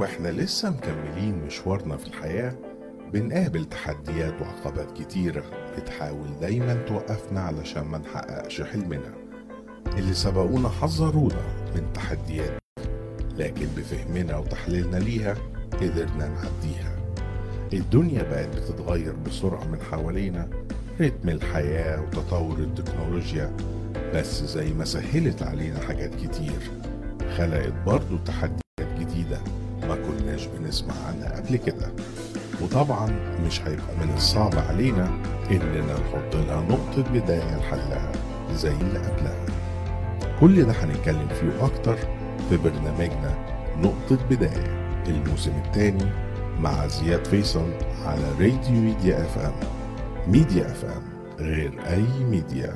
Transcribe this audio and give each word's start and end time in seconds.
وإحنا 0.00 0.28
لسه 0.28 0.70
مكملين 0.70 1.44
مشوارنا 1.46 1.96
في 1.96 2.06
الحياة 2.06 2.54
بنقابل 3.12 3.64
تحديات 3.64 4.34
وعقبات 4.42 4.98
كتيرة 4.98 5.44
بتحاول 5.76 6.28
دايما 6.40 6.74
توقفنا 6.74 7.40
علشان 7.40 7.82
ما 7.82 7.98
نحققش 7.98 8.62
حلمنا. 8.62 9.14
اللي 9.98 10.14
سبقونا 10.14 10.68
حذرونا 10.68 11.42
من 11.74 11.92
تحديات 11.94 12.58
لكن 13.38 13.66
بفهمنا 13.76 14.36
وتحليلنا 14.36 14.96
ليها 14.96 15.36
قدرنا 15.72 16.28
نعديها. 16.28 16.96
الدنيا 17.72 18.22
بقت 18.22 18.48
بتتغير 18.56 19.14
بسرعة 19.26 19.64
من 19.64 19.80
حوالينا 19.90 20.48
رتم 21.00 21.28
الحياة 21.28 22.02
وتطور 22.02 22.58
التكنولوجيا 22.58 23.56
بس 24.14 24.44
زي 24.44 24.72
ما 24.72 24.84
سهلت 24.84 25.42
علينا 25.42 25.80
حاجات 25.80 26.14
كتير 26.14 26.70
خلقت 27.36 27.72
برضو 27.86 28.16
تحديات 28.16 28.60
جديدة. 29.00 29.40
ما 29.90 29.96
كناش 29.96 30.46
بنسمع 30.46 30.94
عنها 31.08 31.36
قبل 31.40 31.56
كده. 31.56 31.92
وطبعا 32.62 33.10
مش 33.46 33.60
هيبقى 33.60 33.96
من 34.00 34.12
الصعب 34.16 34.54
علينا 34.58 35.10
إننا 35.50 35.94
نحط 35.94 36.34
لها 36.36 36.60
نقطة 36.60 37.02
بداية 37.12 37.56
لحلها 37.58 38.12
زي 38.54 38.72
اللي 38.72 38.98
قبلها. 38.98 39.46
كل 40.40 40.64
ده 40.64 40.72
هنتكلم 40.72 41.28
فيه 41.28 41.66
أكتر 41.66 41.96
في 42.50 42.56
برنامجنا 42.56 43.34
نقطة 43.78 44.18
بداية. 44.30 44.80
الموسم 45.08 45.52
الثاني 45.66 46.04
مع 46.60 46.86
زياد 46.86 47.24
فيصل 47.26 47.70
على 48.04 48.30
راديو 48.40 48.80
Media 48.80 49.22
FM. 49.24 49.52
Media 50.28 50.66
FM 50.66 51.02
غير 51.38 51.72
أي 51.86 52.24
ميديا. 52.24 52.74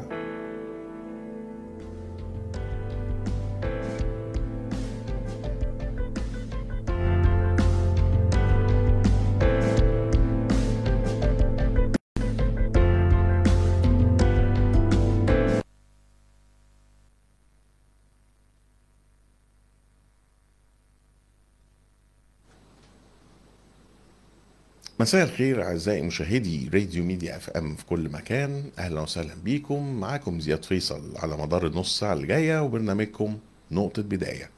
مساء 25.00 25.24
الخير 25.24 25.62
أعزائي 25.62 26.02
مشاهدي 26.02 26.68
راديو 26.74 27.04
Media 27.04 27.36
FM 27.36 27.74
في 27.76 27.84
كل 27.84 28.08
مكان. 28.08 28.64
أهلا 28.78 29.00
وسهلا 29.00 29.34
بيكم 29.44 30.00
معاكم 30.00 30.40
زياد 30.40 30.64
فيصل 30.64 31.16
على 31.16 31.36
مدار 31.36 31.66
النص 31.66 31.98
ساعة 31.98 32.12
اللي 32.12 32.26
جاية 32.26 32.62
وبرنامجكم 32.62 33.38
نقطة 33.70 34.02
بداية. 34.02 34.50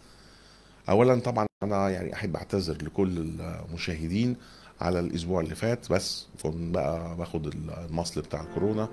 اولا 0.89 1.21
طبعا 1.21 1.47
أنا 1.63 1.91
يعني 1.91 2.13
أحب 2.15 2.37
أعتذر 2.37 2.85
لكل 2.85 3.19
المشاهدين 3.41 4.37
على 4.81 5.01
الأسبوع 5.01 5.41
اللي 5.41 5.55
فات 5.55 5.93
بس 5.93 6.27
كنت 6.43 6.75
بقى 6.75 7.17
باخد 7.17 7.47
المصل 7.47 8.21
بتاع 8.21 8.41
الكورونا 8.43 8.89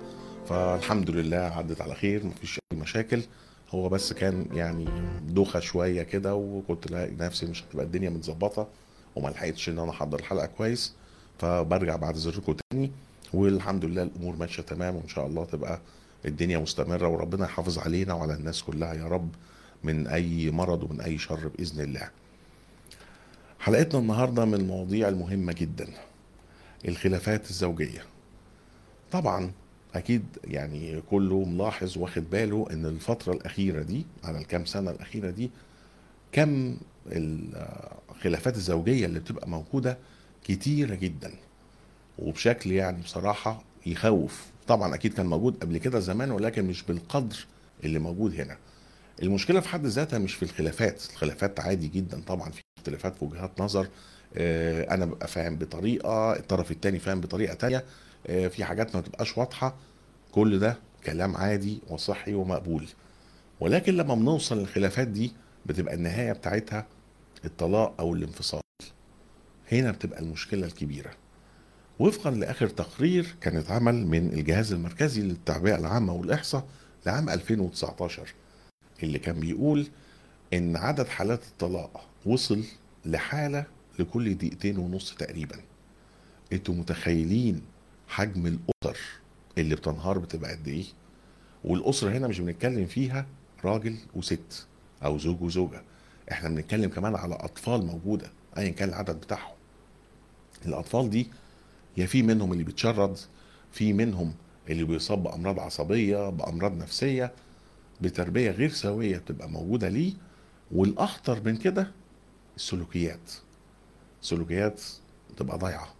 فالحمد 0.48 1.10
لله 1.10 1.36
عدت 1.36 1.80
على 1.80 1.94
خير 1.94 2.26
مفيش 2.26 2.58
أي 2.72 2.78
مشاكل. 2.78 3.22
هو 3.70 3.88
بس 3.88 4.12
كان 4.12 4.46
يعني 4.52 4.86
دوخة 5.28 5.60
شوية 5.60 6.02
كده 6.02 6.34
وكنت 6.34 6.90
لاقي 6.90 7.10
نفسي 7.20 7.46
مش 7.46 7.64
هتبقى 7.64 7.84
الدنيا 7.86 8.10
متظبطة 8.10 8.68
وما 9.16 9.28
لحقتش 9.28 9.68
إن 9.68 9.78
أنا 9.78 9.90
أحضر 9.90 10.18
الحلقة 10.18 10.46
كويس. 10.46 10.92
فبرجع 11.38 11.96
بعد 11.96 12.16
ذلكم 12.16 12.54
تاني 12.70 12.90
والحمد 13.32 13.84
لله 13.84 14.02
الأمور 14.02 14.36
ماشية 14.36 14.62
تمام 14.62 14.96
وإن 14.96 15.08
شاء 15.08 15.26
الله 15.26 15.44
تبقى 15.44 15.80
الدنيا 16.24 16.58
مستمرة 16.58 17.08
وربنا 17.08 17.44
يحافظ 17.44 17.78
علينا 17.78 18.14
وعلى 18.14 18.34
الناس 18.34 18.62
كلها 18.62 18.94
يا 18.94 19.04
رب 19.04 19.28
من 19.84 20.06
أي 20.06 20.50
مرض 20.50 20.82
ومن 20.82 21.00
أي 21.00 21.18
شر 21.18 21.48
بإذن 21.48 21.80
الله. 21.80 22.10
حلقتنا 23.58 24.00
النهارده 24.00 24.44
من 24.44 24.54
المواضيع 24.54 25.08
المهمة 25.08 25.52
جدا 25.52 25.88
الخلافات 26.88 27.50
الزوجية. 27.50 28.02
طبعا 29.12 29.50
أكيد 29.94 30.24
يعني 30.44 31.00
كله 31.10 31.44
ملاحظ 31.44 31.98
واخد 31.98 32.30
باله 32.30 32.66
إن 32.70 32.86
الفترة 32.86 33.32
الأخيرة 33.32 33.82
دي 33.82 34.06
على 34.24 34.38
الكام 34.38 34.64
سنة 34.64 34.90
الأخيرة 34.90 35.30
دي 35.30 35.50
كم 36.32 36.76
الخلافات 37.06 38.56
الزوجية 38.56 39.06
اللي 39.06 39.20
بتبقى 39.20 39.48
موجودة 39.48 39.98
كتيرة 40.44 40.94
جدا. 40.94 41.32
وبشكل 42.18 42.72
يعني 42.72 43.02
بصراحة 43.02 43.64
يخوف. 43.86 44.46
طبعا 44.66 44.94
أكيد 44.94 45.14
كان 45.14 45.26
موجود 45.26 45.56
قبل 45.62 45.78
كده 45.78 46.00
زمان 46.00 46.30
ولكن 46.30 46.64
مش 46.64 46.82
بالقدر 46.82 47.46
اللي 47.84 47.98
موجود 47.98 48.34
هنا. 48.40 48.56
المشكلة 49.22 49.60
في 49.60 49.68
حد 49.68 49.86
ذاتها 49.86 50.18
مش 50.18 50.34
في 50.34 50.42
الخلافات. 50.42 51.02
الخلافات 51.12 51.60
عادي 51.60 51.88
جدا 51.88 52.20
طبعا 52.26 52.50
في 52.50 52.60
اختلافات 52.78 53.16
في 53.16 53.24
وجهات 53.24 53.60
نظر. 53.60 53.88
أنا 54.36 55.04
ببقى 55.04 55.28
فاهم 55.28 55.56
بطريقة 55.56 56.32
الطرف 56.36 56.70
التاني 56.70 56.98
فاهم 56.98 57.20
بطريقة 57.20 57.54
تانية. 57.54 57.84
في 58.26 58.64
حاجات 58.64 58.96
ما 58.96 59.00
تبقاش 59.02 59.38
واضحة. 59.38 59.74
كل 60.32 60.58
ده 60.58 60.78
كلام 61.06 61.36
عادي 61.36 61.78
وصحي 61.88 62.34
ومقبول. 62.34 62.86
ولكن 63.60 63.96
لما 63.96 64.14
بنوصل 64.14 64.58
للخلافات 64.58 65.08
دي 65.08 65.32
بتبقى 65.66 65.94
النهاية 65.94 66.32
بتاعتها 66.32 66.86
الطلاق 67.44 67.94
أو 68.00 68.14
الانفصال. 68.14 68.60
هنا 69.72 69.90
بتبقى 69.90 70.20
المشكلة 70.20 70.66
الكبيرة. 70.66 71.10
وفقا 71.98 72.30
لآخر 72.30 72.68
تقرير 72.68 73.34
كان 73.40 73.56
اتعمل 73.56 74.06
من 74.06 74.32
الجهاز 74.32 74.72
المركزي 74.72 75.22
للتعبئة 75.22 75.76
العامة 75.76 76.12
والإحصاء 76.12 76.66
لعام 77.06 77.28
2019 77.30 78.34
اللي 79.02 79.18
كان 79.18 79.40
بيقول 79.40 79.86
إن 80.52 80.76
عدد 80.76 81.06
حالات 81.08 81.42
الطلاق 81.44 82.06
وصل 82.26 82.64
لحالة 83.04 83.64
لكل 83.98 84.34
دقيقتين 84.34 84.78
ونص 84.78 85.14
تقريبا. 85.14 85.56
أنتوا 86.52 86.74
متخيلين 86.74 87.62
حجم 88.08 88.46
الأسر 88.46 88.98
اللي 89.58 89.74
بتنهار 89.74 90.18
بتبقى 90.18 90.50
قد 90.52 90.68
إيه؟ 90.68 90.84
والأسرة 91.64 92.10
هنا 92.10 92.28
مش 92.28 92.40
بنتكلم 92.40 92.86
فيها 92.86 93.26
راجل 93.64 93.96
وست 94.14 94.66
أو 95.04 95.18
زوج 95.18 95.42
وزوجة 95.42 95.82
إحنا 96.32 96.48
بنتكلم 96.48 96.90
كمان 96.90 97.14
على 97.16 97.34
أطفال 97.34 97.86
موجودة. 97.86 98.30
ايا 98.58 98.70
كان 98.70 98.88
العدد 98.88 99.16
بتاعهم. 99.20 99.54
الأطفال 100.66 101.10
دي 101.10 101.28
يا 101.96 102.06
في 102.06 102.22
منهم 102.22 102.52
اللي 102.52 102.64
بيتشرد 102.64 103.18
في 103.72 103.92
منهم 103.92 104.34
اللي 104.68 104.84
بيصاب 104.84 105.22
بأمراض 105.22 105.60
عصبية 105.60 106.30
بأمراض 106.30 106.76
نفسية 106.76 107.32
بتربية 108.00 108.50
غير 108.50 108.68
سوية 108.70 109.18
بتبقى 109.18 109.48
موجودة 109.50 109.88
ليه. 109.88 110.12
والأخطر 110.72 111.40
من 111.44 111.56
كده 111.56 111.90
السلوكيات. 112.56 113.32
سلوكيات 114.22 114.82
بتبقى 115.34 115.58
ضايعة. 115.58 115.94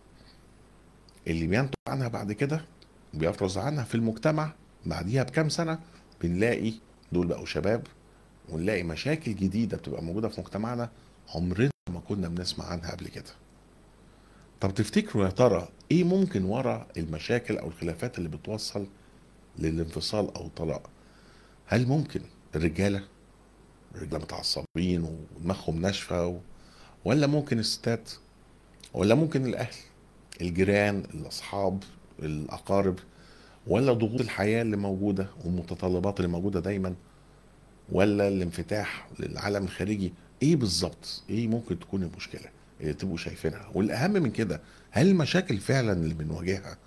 اللي 1.26 1.46
بينتج 1.46 1.74
عنها 1.88 2.08
بعد 2.08 2.32
كده 2.32 2.64
بيفرز 3.14 3.58
عنها 3.58 3.84
في 3.84 3.94
المجتمع 3.94 4.52
بعديها 4.86 5.22
بكام 5.22 5.48
سنة 5.48 5.78
بنلاقي 6.22 6.72
دول 7.12 7.26
بقوا 7.26 7.46
شباب 7.46 7.86
ونلاقي 8.48 8.82
مشاكل 8.82 9.34
جديدة 9.34 9.76
بتبقى 9.76 10.02
موجودة 10.02 10.28
في 10.28 10.40
مجتمعنا 10.40 10.90
عمرنا 11.34 11.70
ما 11.90 12.00
كنا 12.00 12.28
بنسمع 12.28 12.64
عنها 12.66 12.90
قبل 12.90 13.08
كده. 13.08 13.30
طب 14.60 14.74
تفتكروا 14.74 15.24
يا 15.24 15.30
ترى 15.30 15.68
إيه 15.90 16.04
ممكن 16.04 16.44
ورا 16.44 16.86
المشاكل 16.96 17.58
أو 17.58 17.68
الخلافات 17.68 18.18
اللي 18.18 18.28
بتوصل 18.28 18.86
للانفصال 19.58 20.34
أو 20.34 20.46
الطلاق؟ 20.46 20.90
هل 21.66 21.86
ممكن 21.88 22.20
الرجالة 22.56 23.02
الرجالة 23.94 24.18
متعصبين 24.18 25.02
ودماغهم 25.36 25.80
ناشفة 25.80 26.26
و... 26.26 26.38
ولا 27.04 27.26
ممكن 27.26 27.58
الستات 27.58 28.10
ولا 28.94 29.14
ممكن 29.14 29.46
الأهل 29.46 29.74
الجيران 30.40 31.02
الأصحاب 31.14 31.82
الأقارب 32.18 32.98
ولا 33.66 33.92
ضغوط 33.92 34.20
الحياة 34.20 34.62
اللي 34.62 34.76
موجودة 34.76 35.26
والمتطلبات 35.44 36.20
اللي 36.20 36.30
موجودة 36.30 36.60
دايما 36.60 36.94
ولا 37.92 38.28
الانفتاح 38.28 39.08
للعالم 39.20 39.64
الخارجي 39.64 40.12
إيه 40.44 40.56
بالظبط؟ 40.56 41.22
إيه 41.30 41.48
ممكن 41.48 41.78
تكون 41.78 42.02
المشكلة 42.02 42.48
اللي 42.80 42.92
تبقوا 42.94 43.16
شايفينها؟ 43.16 43.70
والأهم 43.74 44.10
من 44.12 44.30
كده 44.30 44.60
هل 44.90 45.06
المشاكل 45.08 45.58
فعلا 45.58 45.92
اللي 45.92 46.14
بنواجهها 46.14 46.78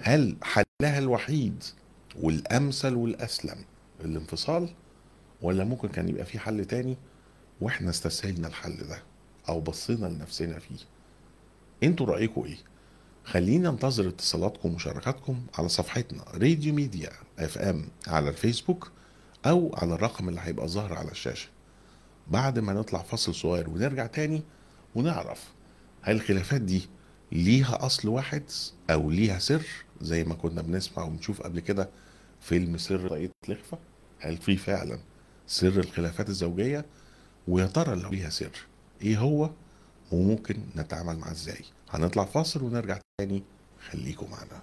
هل 0.00 0.36
حلها 0.42 0.98
الوحيد 0.98 1.64
والأمثل 2.20 2.94
والأسلم 2.94 3.56
الانفصال 4.04 4.68
ولا 5.42 5.64
ممكن 5.64 5.88
كان 5.88 6.08
يبقى 6.08 6.24
في 6.24 6.38
حل 6.38 6.64
تاني 6.64 6.96
وإحنا 7.60 7.90
استسهلنا 7.90 8.48
الحل 8.48 8.76
ده 8.76 9.02
أو 9.48 9.60
بصينا 9.60 10.06
لنفسنا 10.06 10.58
فيه؟ 10.58 10.76
أنتوا 11.82 12.06
رايكم 12.06 12.44
إيه؟ 12.44 12.56
خلينا 13.24 13.70
ننتظر 13.70 14.08
اتصالاتكم 14.08 14.68
ومشاركاتكم 14.68 15.40
على 15.58 15.68
صفحتنا 15.68 16.24
راديو 16.34 16.74
Media 16.74 17.10
FM 17.38 17.88
على 18.06 18.28
الفيسبوك 18.28 18.90
أو 19.46 19.74
على 19.76 19.94
الرقم 19.94 20.28
اللي 20.28 20.40
هيبقى 20.44 20.68
ظاهر 20.68 20.92
على 20.94 21.10
الشاشة. 21.10 21.48
بعد 22.30 22.58
ما 22.58 22.72
نطلع 22.72 23.02
فصل 23.02 23.34
صغير 23.34 23.70
ونرجع 23.70 24.06
تاني 24.06 24.42
ونعرف 24.94 25.44
هل 26.02 26.16
الخلافات 26.16 26.60
دي 26.60 26.88
ليها 27.32 27.86
أصل 27.86 28.08
واحد 28.08 28.42
أو 28.90 29.10
ليها 29.10 29.38
سر 29.38 29.66
زي 30.00 30.24
ما 30.24 30.34
كنا 30.34 30.62
بنسمع 30.62 31.04
ونشوف 31.04 31.42
قبل 31.42 31.60
كده 31.60 31.88
فيلم 32.40 32.78
سر 32.78 33.08
طاقية 33.08 33.30
الإخفاء 33.48 33.80
هل 34.20 34.36
في 34.36 34.56
فعلا 34.56 34.98
سر 35.46 35.80
الخلافات 35.80 36.28
الزوجية؟ 36.28 36.84
ويا 37.48 37.66
ترى 37.66 37.96
لو 37.96 38.10
ليها 38.10 38.30
سر 38.30 38.66
إيه 39.02 39.18
هو 39.18 39.50
وممكن 40.12 40.56
نتعامل 40.76 41.18
معاه 41.18 41.30
إزاي؟ 41.32 41.60
هنطلع 41.90 42.24
فاصل 42.24 42.62
ونرجع 42.62 42.98
تاني 43.20 43.42
خليكم 43.90 44.30
معنا. 44.30 44.62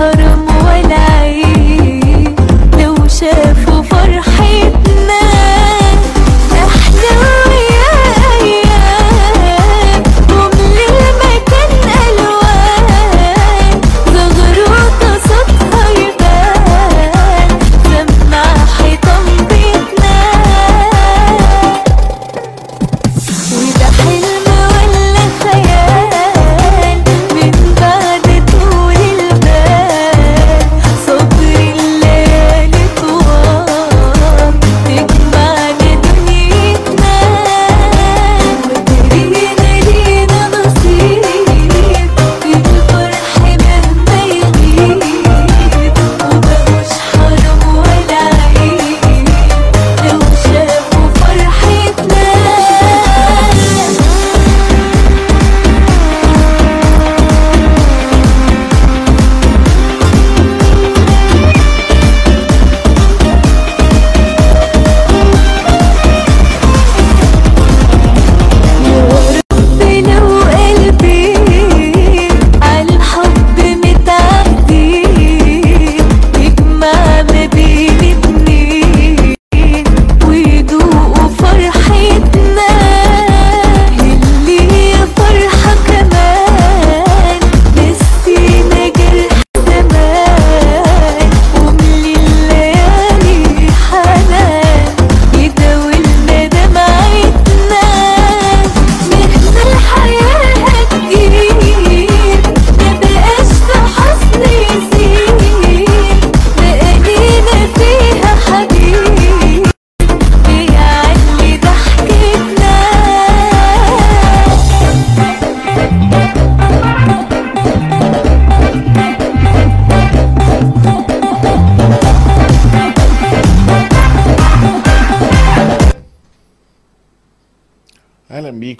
harmony. 0.00 0.49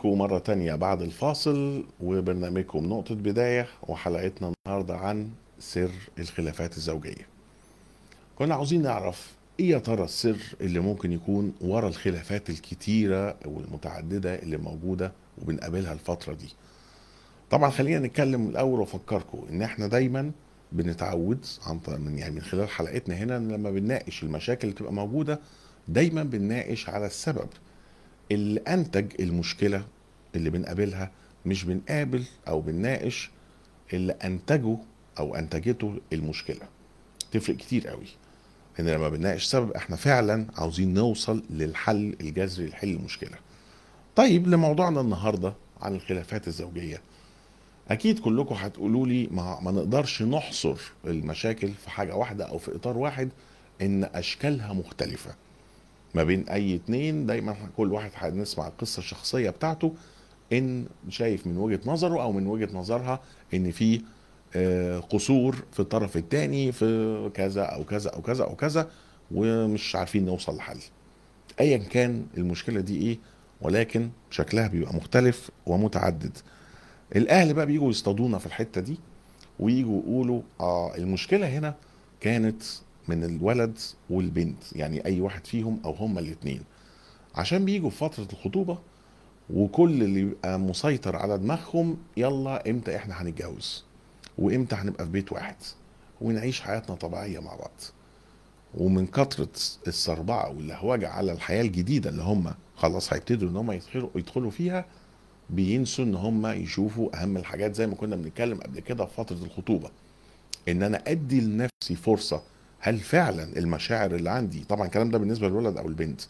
أهلا 0.00 0.08
بيكم 0.10 0.18
مرة 0.18 0.38
تانية 0.38 0.74
بعد 0.74 1.02
الفاصل 1.02 1.84
وبرنامجكم 2.00 2.84
نقطة 2.84 3.14
بداية 3.14 3.66
وحلقتنا 3.82 4.52
النهاردة 4.66 4.96
عن 4.96 5.30
سر 5.58 5.90
الخلافات 6.18 6.76
الزوجية. 6.76 7.26
كنا 8.38 8.54
عاوزين 8.54 8.82
نعرف 8.82 9.32
إيه 9.60 9.70
يا 9.70 9.78
ترى 9.78 10.04
السر 10.04 10.36
اللي 10.60 10.80
ممكن 10.80 11.12
يكون 11.12 11.52
ورا 11.60 11.88
الخلافات 11.88 12.50
الكتيرة 12.50 13.36
والمتعددة 13.44 14.34
اللي 14.34 14.56
موجودة 14.56 15.12
وبنقابلها 15.42 15.92
الفترة 15.92 16.34
دي. 16.34 16.48
طبعا 17.50 17.70
خلينا 17.70 18.06
نتكلم 18.06 18.48
الأول 18.48 18.80
وأفكركم 18.80 19.46
إن 19.50 19.62
إحنا 19.62 19.86
دايما 19.86 20.30
بنتعود 20.72 21.46
عن 21.66 21.80
من 21.88 22.18
يعني 22.18 22.34
من 22.34 22.40
خلال 22.42 22.68
حلقتنا 22.68 23.14
هنا 23.14 23.38
لما 23.38 23.70
بنناقش 23.70 24.22
المشاكل 24.22 24.62
اللي 24.62 24.74
بتبقى 24.74 24.92
موجودة 24.92 25.40
دايما 25.88 26.22
بنناقش 26.22 26.88
على 26.88 27.06
السبب. 27.06 27.48
اللي 28.30 28.60
انتج 28.60 29.20
المشكلة 29.20 29.84
اللي 30.34 30.50
بنقابلها 30.50 31.10
مش 31.46 31.64
بنقابل 31.64 32.24
أو 32.48 32.60
بنناقش 32.60 33.30
اللي 33.92 34.12
أنتجه 34.12 34.76
أو 35.18 35.34
أنتجته 35.34 36.00
المشكلة. 36.12 36.68
تفرق 37.32 37.56
كتير 37.56 37.88
قوي. 37.88 38.06
إن 38.80 38.88
لما 38.88 39.08
بنناقش 39.08 39.44
سبب 39.44 39.70
إحنا 39.72 39.96
فعلا 39.96 40.46
عاوزين 40.56 40.94
نوصل 40.94 41.42
للحل 41.50 42.16
الجذري 42.20 42.66
لحل 42.66 42.88
المشكلة. 42.88 43.36
طيب 44.16 44.48
لموضوعنا 44.48 45.00
النهارده 45.00 45.54
عن 45.80 45.94
الخلافات 45.94 46.48
الزوجية. 46.48 47.00
أكيد 47.88 48.18
كلكم 48.18 48.54
هتقولوا 48.54 49.06
لي 49.06 49.28
ما, 49.30 49.60
ما 49.60 49.70
نقدرش 49.70 50.22
نحصر 50.22 50.76
المشاكل 51.04 51.68
في 51.68 51.90
حاجة 51.90 52.14
واحدة 52.16 52.44
أو 52.44 52.58
في 52.58 52.74
إطار 52.76 52.98
واحد 52.98 53.28
إن 53.82 54.04
أشكالها 54.04 54.72
مختلفة. 54.72 55.34
ما 56.14 56.24
بين 56.24 56.48
أي 56.48 56.74
اتنين 56.74 57.26
دايما 57.26 57.56
كل 57.76 57.92
واحد 57.92 58.10
هنسمع 58.14 58.66
القصة 58.68 58.98
الشخصية 58.98 59.50
بتاعته 59.50 59.94
إن 60.52 60.86
شايف 61.08 61.46
من 61.46 61.56
وجهة 61.56 61.80
نظره 61.86 62.22
أو 62.22 62.32
من 62.32 62.46
وجهة 62.46 62.68
نظرها 62.72 63.20
إن 63.54 63.70
في 63.70 64.00
آه، 64.56 64.98
قصور 64.98 65.56
في 65.72 65.80
الطرف 65.80 66.16
الثاني 66.16 66.72
في 66.72 67.30
كذا 67.34 67.62
أو 67.62 67.84
كذا 67.84 68.10
أو 68.10 68.22
كذا 68.22 68.44
أو 68.44 68.54
كذا 68.56 68.90
ومش 69.34 69.96
عارفين 69.96 70.24
نوصل 70.24 70.56
لحل. 70.56 70.78
ايا 71.60 71.76
كان 71.78 72.26
المشكلة 72.36 72.80
دي 72.80 73.02
إيه 73.02 73.18
ولكن 73.60 74.10
شكلها 74.30 74.68
بيبقى 74.68 74.94
مختلف 74.94 75.50
ومتعدد. 75.66 76.38
الأهل 77.16 77.54
بقى 77.54 77.66
بيجوا 77.66 77.90
يصطادونا 77.90 78.38
في 78.38 78.46
الحتة 78.46 78.80
دي 78.80 78.98
ويجوا 79.58 80.00
يقولوا 80.02 80.42
آه 80.60 80.96
المشكلة 80.96 81.46
هنا 81.48 81.74
كانت 82.20 82.62
من 83.10 83.24
الولد 83.24 83.78
والبنت 84.10 84.62
يعني 84.72 85.04
أي 85.04 85.20
واحد 85.20 85.46
فيهم 85.46 85.80
أو 85.84 85.92
هما 85.92 86.20
الاثنين 86.20 86.62
عشان 87.34 87.64
بيجوا 87.64 87.90
في 87.90 87.96
فترة 87.96 88.26
الخطوبة 88.32 88.78
وكل 89.54 90.02
اللي 90.02 90.24
بيبقى 90.24 90.58
مسيطر 90.58 91.16
على 91.16 91.38
دماغهم 91.38 91.96
يلا 92.16 92.70
إمتى 92.70 92.96
إحنا 92.96 93.22
هنتجوز؟ 93.22 93.84
وإمتى 94.38 94.74
هنبقى 94.76 95.04
في 95.04 95.10
بيت 95.10 95.32
واحد؟ 95.32 95.56
ونعيش 96.20 96.60
حياتنا 96.60 96.96
طبيعية 96.96 97.38
مع 97.38 97.54
بعض. 97.54 97.70
ومن 98.74 99.06
كثرة 99.06 99.48
الصربعة 99.86 100.48
واللهوجة 100.50 101.08
على 101.08 101.32
الحياة 101.32 101.62
الجديدة 101.62 102.10
اللي 102.10 102.22
هم 102.22 102.54
خلاص 102.76 103.12
هيبتدوا 103.12 103.48
إن 103.48 103.56
هم 103.56 103.70
يدخلوا 103.72 104.08
يدخلوا 104.14 104.50
فيها 104.50 104.84
بينسوا 105.50 106.04
إن 106.04 106.14
هم 106.14 106.46
يشوفوا 106.46 107.22
أهم 107.22 107.36
الحاجات 107.36 107.74
زي 107.74 107.86
ما 107.86 107.94
كنا 107.94 108.16
بنتكلم 108.16 108.58
قبل 108.60 108.80
كده 108.80 109.04
في 109.06 109.14
فترة 109.14 109.36
الخطوبة. 109.44 109.90
إن 110.68 110.82
أنا 110.82 111.02
أدي 111.06 111.40
لنفسي 111.40 111.96
فرصة 112.02 112.42
هل 112.80 112.98
فعلا 112.98 113.42
المشاعر 113.58 114.14
اللي 114.14 114.30
عندي 114.30 114.64
طبعا 114.68 114.86
الكلام 114.86 115.10
ده 115.10 115.18
بالنسبة 115.18 115.48
للولد 115.48 115.76
أو 115.76 115.88
البنت 115.88 116.20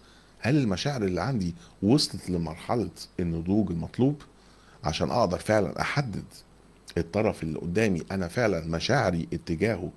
هل 0.41 0.57
المشاعر 0.57 1.03
اللي 1.03 1.21
عندي 1.23 1.55
وصلت 1.83 2.31
لمرحلة 2.31 2.91
النضوج 3.21 3.71
المطلوب؟ 3.71 4.23
عشان 4.85 5.11
أقدر 5.11 5.39
فعلا 5.39 5.81
أحدد 5.81 6.25
الطرف 6.99 7.43
اللي 7.43 7.59
قدامي 7.59 8.03
أنا 8.11 8.29
فعلا 8.29 8.67
مشاعري 8.67 9.29
اتجاهه 9.33 9.91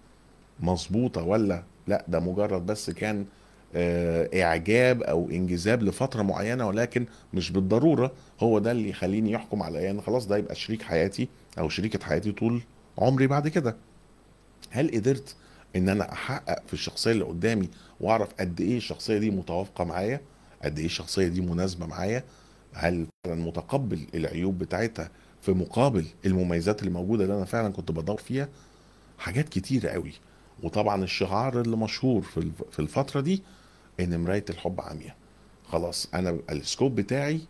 مظبوطة 0.60 1.24
ولا 1.24 1.64
لأ؟ 1.88 2.06
ده 2.08 2.20
مجرد 2.20 2.66
بس 2.66 2.90
كان 2.90 3.26
آه، 3.76 4.42
إعجاب 4.44 5.04
أو 5.04 5.30
انجذاب 5.30 5.84
لفترة 5.84 6.22
معينة 6.22 6.68
ولكن 6.68 7.06
مش 7.34 7.52
بالضرورة. 7.52 8.12
هو 8.40 8.60
ده 8.60 8.72
اللي 8.72 8.90
يخليني 8.90 9.32
يحكم 9.32 9.64
على 9.64 9.84
يعني 9.84 10.02
خلاص 10.02 10.28
ده 10.28 10.38
يبقى 10.38 10.56
شريك 10.56 10.82
حياتي 10.82 11.28
أو 11.60 11.70
شريكة 11.70 12.06
حياتي 12.06 12.32
طول 12.32 12.62
عمري 12.98 13.28
بعد 13.28 13.48
كده. 13.48 13.76
هل 14.70 14.92
قدرت 14.92 15.36
إن 15.75 15.89
أنا 15.89 16.12
أحقق 16.13 16.63
في 16.68 16.74
الشخصية 16.74 17.12
اللي 17.12 17.24
قدامي 17.24 17.70
وأعرف 18.00 18.30
قد 18.39 18.62
إيه 18.62 18.77
الشخصية 18.77 19.18
دي 19.18 19.30
متوافقة 19.32 19.84
معايا 19.84 20.22
قد 20.63 20.80
إيه 20.80 20.86
الشخصية 20.86 21.27
دي 21.27 21.42
مناسبة 21.42 21.86
معايا 21.86 22.24
هل 22.74 23.08
فعلا 23.25 23.42
متقبل 23.42 24.00
العيوب 24.15 24.58
بتاعتها 24.60 25.10
في 25.42 25.51
مقابل 25.51 26.06
المميزات 26.25 26.80
اللي 26.80 26.92
موجودة 26.94 27.24
اللي 27.24 27.36
أنا 27.36 27.46
فعلا 27.46 27.70
كنت 27.74 27.92
بدور 27.92 28.18
فيها؟ 28.18 28.50
حاجات 29.18 29.50
كتيرة 29.50 29.89
قوي. 29.89 30.12
وطبعا 30.63 31.03
الشعار 31.03 31.62
اللي 31.62 31.77
مشهور 31.77 32.22
في 32.22 32.38
الف- 32.38 32.63
في 32.72 32.80
الفترة 32.80 33.22
دي 33.22 33.44
إن 34.00 34.20
مراية 34.24 34.46
الحب 34.50 34.82
عمياء 34.82 35.15
خلاص 35.68 36.08
أنا 36.13 36.38
السكوب 36.50 36.96
بتاعي 36.96 37.42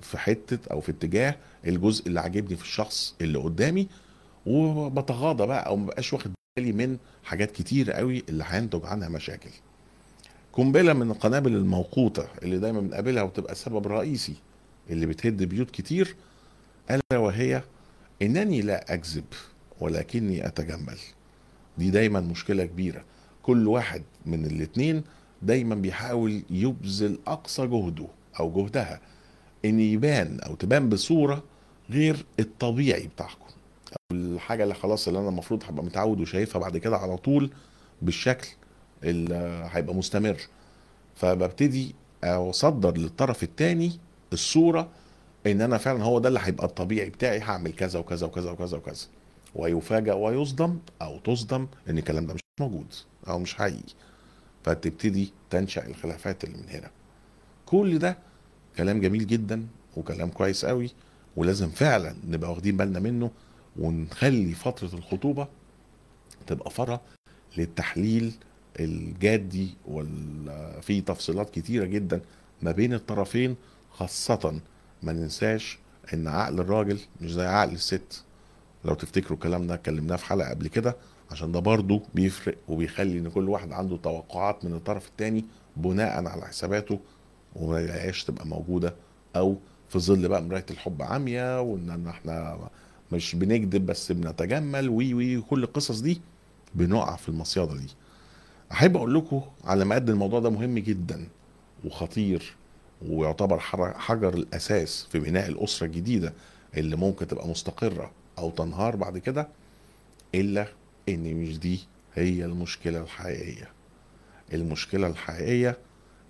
في 0.00 0.18
حتة 0.18 0.58
أو 0.70 0.80
في 0.80 0.90
اتجاه 0.92 1.36
الجزء 1.66 2.06
اللي 2.06 2.20
عاجبني 2.20 2.56
في 2.56 2.62
الشخص 2.62 3.14
اللي 3.20 3.38
قدامي 3.38 3.88
وبتغاضى 4.46 5.46
بقى 5.46 5.66
أو 5.66 5.76
مبقاش 5.76 6.12
واخد 6.12 6.32
بالي 6.56 6.72
من 6.72 6.98
حاجات 7.24 7.50
كتير 7.50 7.92
قوي 7.92 8.22
اللي 8.28 8.44
هينتج 8.46 8.84
عنها 8.84 9.08
مشاكل. 9.08 9.50
قنبلة 10.52 10.92
من 10.92 11.10
القنابل 11.10 11.56
الموقوتة 11.56 12.26
اللي 12.42 12.58
دايما 12.58 12.80
بنقابلها 12.80 13.22
وتبقى 13.22 13.54
سبب 13.54 13.86
رئيسي 13.86 14.34
اللي 14.90 15.06
بتهد 15.06 15.42
بيوت 15.42 15.70
كتير 15.70 16.16
ألا 16.90 17.18
وهي 17.18 17.62
إنني 18.22 18.60
لا 18.60 18.94
أكذب 18.94 19.24
ولكني 19.80 20.46
أتجمل. 20.46 20.98
دي 21.78 21.90
دايما 21.90 22.20
مشكلة 22.20 22.64
كبيرة. 22.64 23.04
كل 23.42 23.68
واحد 23.68 24.02
من 24.26 24.46
الاتنين 24.46 25.02
دايما 25.42 25.74
بيحاول 25.74 26.42
يبذل 26.50 27.18
أقصى 27.26 27.66
جهده 27.66 28.06
أو 28.40 28.52
جهدها. 28.52 29.00
إن 29.64 29.80
يبان 29.80 30.40
أو 30.40 30.54
تبان 30.54 30.88
بصورة 30.88 31.44
غير 31.90 32.24
الطبيعي 32.40 33.06
بتاعكم. 33.06 33.41
أو 33.41 33.41
الحاجة 34.12 34.62
اللي 34.62 34.74
خلاص 34.74 35.08
اللي 35.08 35.20
أنا 35.20 35.28
المفروض 35.28 35.64
هبقى 35.64 35.84
متعود 35.84 36.20
وشايفها 36.20 36.60
بعد 36.60 36.76
كده 36.76 36.96
على 36.96 37.16
طول 37.16 37.50
بالشكل 38.02 38.48
اللي 39.04 39.68
هيبقى 39.72 39.94
مستمر. 39.94 40.36
فببتدي 41.14 41.94
أصدر 42.24 42.96
للطرف 42.96 43.42
الثاني 43.42 43.92
الصورة 44.32 44.88
إن 45.46 45.60
أنا 45.60 45.78
فعلا 45.78 46.04
هو 46.04 46.18
ده 46.18 46.28
اللي 46.28 46.40
هيبقى 46.42 46.66
الطبيعي 46.66 47.10
بتاعي 47.10 47.40
هعمل 47.40 47.72
كذا 47.72 47.98
وكذا 47.98 48.26
وكذا 48.26 48.50
وكذا 48.50 48.76
وكذا. 48.76 49.06
ويفاجأ 49.54 50.14
ويصدم 50.14 50.78
أو 51.02 51.18
تصدم 51.18 51.66
إن 51.90 51.98
الكلام 51.98 52.26
ده 52.26 52.34
مش 52.34 52.40
موجود 52.60 52.86
أو 53.28 53.38
مش 53.38 53.54
حقيقي. 53.54 53.92
فتبتدي 54.64 55.32
تنشأ 55.50 55.86
الخلافات 55.86 56.44
اللي 56.44 56.56
من 56.58 56.68
هنا. 56.68 56.90
كل 57.66 57.98
ده 57.98 58.18
كلام 58.76 59.00
جميل 59.00 59.26
جدا 59.26 59.66
وكلام 59.96 60.28
كويس 60.30 60.64
قوي 60.64 60.90
ولازم 61.36 61.68
فعلا 61.70 62.14
نبقى 62.28 62.50
واخدين 62.50 62.76
بالنا 62.76 63.00
منه 63.00 63.30
ونخلي 63.78 64.54
فترة 64.54 64.90
الخطوبة 64.94 65.48
تبقى 66.46 66.70
فرة 66.70 67.00
للتحليل 67.56 68.32
الجادي 68.80 69.74
وفي 69.88 71.00
تفصيلات 71.00 71.50
كتيرة 71.50 71.84
جدا 71.84 72.20
ما 72.62 72.72
بين 72.72 72.94
الطرفين 72.94 73.56
خاصة 73.92 74.60
ما 75.02 75.12
ننساش 75.12 75.78
إن 76.14 76.28
عقل 76.28 76.60
الراجل 76.60 76.98
مش 77.20 77.32
زي 77.32 77.46
عقل 77.46 77.72
الست. 77.72 78.24
لو 78.84 78.94
تفتكروا 78.94 79.34
الكلام 79.38 79.66
ده 79.66 79.74
اتكلمناه 79.74 80.16
في 80.16 80.24
حلقة 80.24 80.50
قبل 80.50 80.68
كده 80.68 80.96
عشان 81.30 81.52
ده 81.52 81.60
برضه 81.60 82.02
بيفرق 82.14 82.58
وبيخلي 82.68 83.18
إن 83.18 83.30
كل 83.30 83.48
واحد 83.48 83.72
عنده 83.72 83.96
توقعات 83.96 84.64
من 84.64 84.72
الطرف 84.74 85.08
التاني 85.08 85.44
بناء 85.76 86.26
على 86.26 86.46
حساباته 86.46 87.00
وما 87.56 88.10
تبقى 88.26 88.46
موجودة 88.46 88.94
أو 89.36 89.56
في 89.88 89.98
ظل 89.98 90.28
بقى 90.28 90.42
مراية 90.42 90.66
الحب 90.70 91.02
عامية 91.02 91.60
وإن 91.60 92.06
إحنا 92.08 92.58
مش 93.12 93.34
بنكذب 93.34 93.86
بس 93.86 94.12
بنتجمل 94.12 94.88
وي 94.88 95.14
وي 95.14 95.40
كل 95.40 95.62
القصص 95.62 96.00
دي 96.00 96.20
بنقع 96.74 97.16
في 97.16 97.28
المصيادة 97.28 97.76
دي. 97.76 97.88
أحب 98.72 98.96
أقول 98.96 99.14
لكم 99.14 99.42
على 99.64 99.84
ما 99.84 99.94
قد 99.94 100.10
الموضوع 100.10 100.40
ده 100.40 100.50
مهم 100.50 100.78
جدا 100.78 101.26
وخطير 101.84 102.54
ويعتبر 103.08 103.58
حجر 103.98 104.34
الأساس 104.34 105.06
في 105.12 105.18
بناء 105.18 105.48
الأسرة 105.48 105.86
الجديدة 105.86 106.32
اللي 106.76 106.96
ممكن 106.96 107.26
تبقى 107.26 107.48
مستقرة 107.48 108.10
أو 108.38 108.50
تنهار 108.50 108.96
بعد 108.96 109.18
كده 109.18 109.48
إلا 110.34 110.66
إن 111.08 111.34
مش 111.34 111.58
دي 111.58 111.80
هي 112.14 112.44
المشكلة 112.44 113.00
الحقيقية. 113.00 113.68
المشكلة 114.52 115.06
الحقيقية 115.06 115.78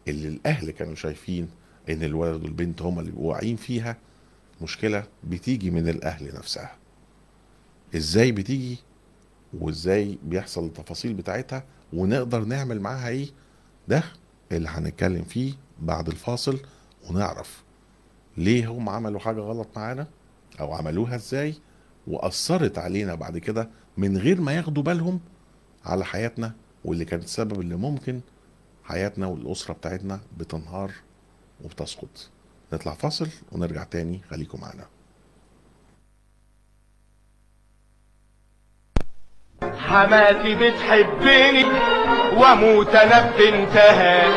اللي 0.08 0.28
الأهل 0.28 0.70
كانوا 0.70 0.94
شايفين 0.94 1.48
إن 1.88 2.02
الولد 2.02 2.42
والبنت 2.42 2.82
هما 2.82 3.00
اللي 3.00 3.10
بيبقوا 3.12 3.56
فيها 3.56 3.96
مشكلة 4.62 5.04
بتيجي 5.24 5.70
من 5.70 5.88
الأهل 5.88 6.34
نفسها. 6.34 6.76
إزاي 7.96 8.32
بتيجي 8.32 8.78
وإزاي 9.60 10.18
بيحصل 10.22 10.64
التفاصيل 10.66 11.14
بتاعتها 11.14 11.64
ونقدر 11.92 12.44
نعمل 12.44 12.80
معاها 12.80 13.08
إيه؟ 13.08 13.28
ده 13.88 14.02
اللي 14.52 14.68
هنتكلم 14.68 15.22
فيه 15.24 15.54
بعد 15.80 16.08
الفاصل 16.08 16.58
ونعرف 17.10 17.62
ليه 18.36 18.68
هم 18.70 18.88
عملوا 18.88 19.20
حاجة 19.20 19.40
غلط 19.40 19.68
معانا 19.76 20.06
أو 20.60 20.72
عملوها 20.74 21.14
إزاي 21.14 21.54
وأثرت 22.06 22.78
علينا 22.78 23.14
بعد 23.14 23.38
كده 23.38 23.68
من 23.96 24.16
غير 24.18 24.40
ما 24.40 24.52
ياخدوا 24.52 24.82
بالهم 24.82 25.20
على 25.84 26.04
حياتنا 26.04 26.54
واللي 26.84 27.04
كانت 27.04 27.24
السبب 27.24 27.60
اللي 27.60 27.76
ممكن 27.76 28.20
حياتنا 28.84 29.26
والأسرة 29.26 29.74
بتاعتنا 29.74 30.20
بتنهار 30.38 30.92
وبتسقط. 31.64 32.30
نطلع 32.72 32.94
فاصل 32.94 33.28
ونرجع 33.52 33.84
تاني. 33.84 34.20
خليكم 34.30 34.60
معانا 34.60 34.84
حماتي 39.78 40.54
بتحبني 40.54 41.64
واموت 42.36 42.94
أنا 42.94 43.20
ببنتها 43.20 44.28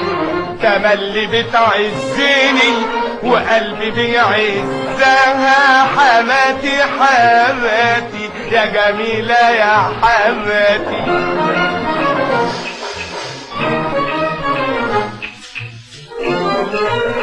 تملي 0.62 1.28
بتعزني 1.28 2.74
وقلبي 3.24 3.92
بيعزها. 3.92 5.84
حماتي 5.84 6.84
حماتي 6.84 8.30
يا 8.52 8.66
جميلة 8.66 9.50
يا 9.50 9.78
حماتي 9.78 11.02
حماتي. 16.76 17.15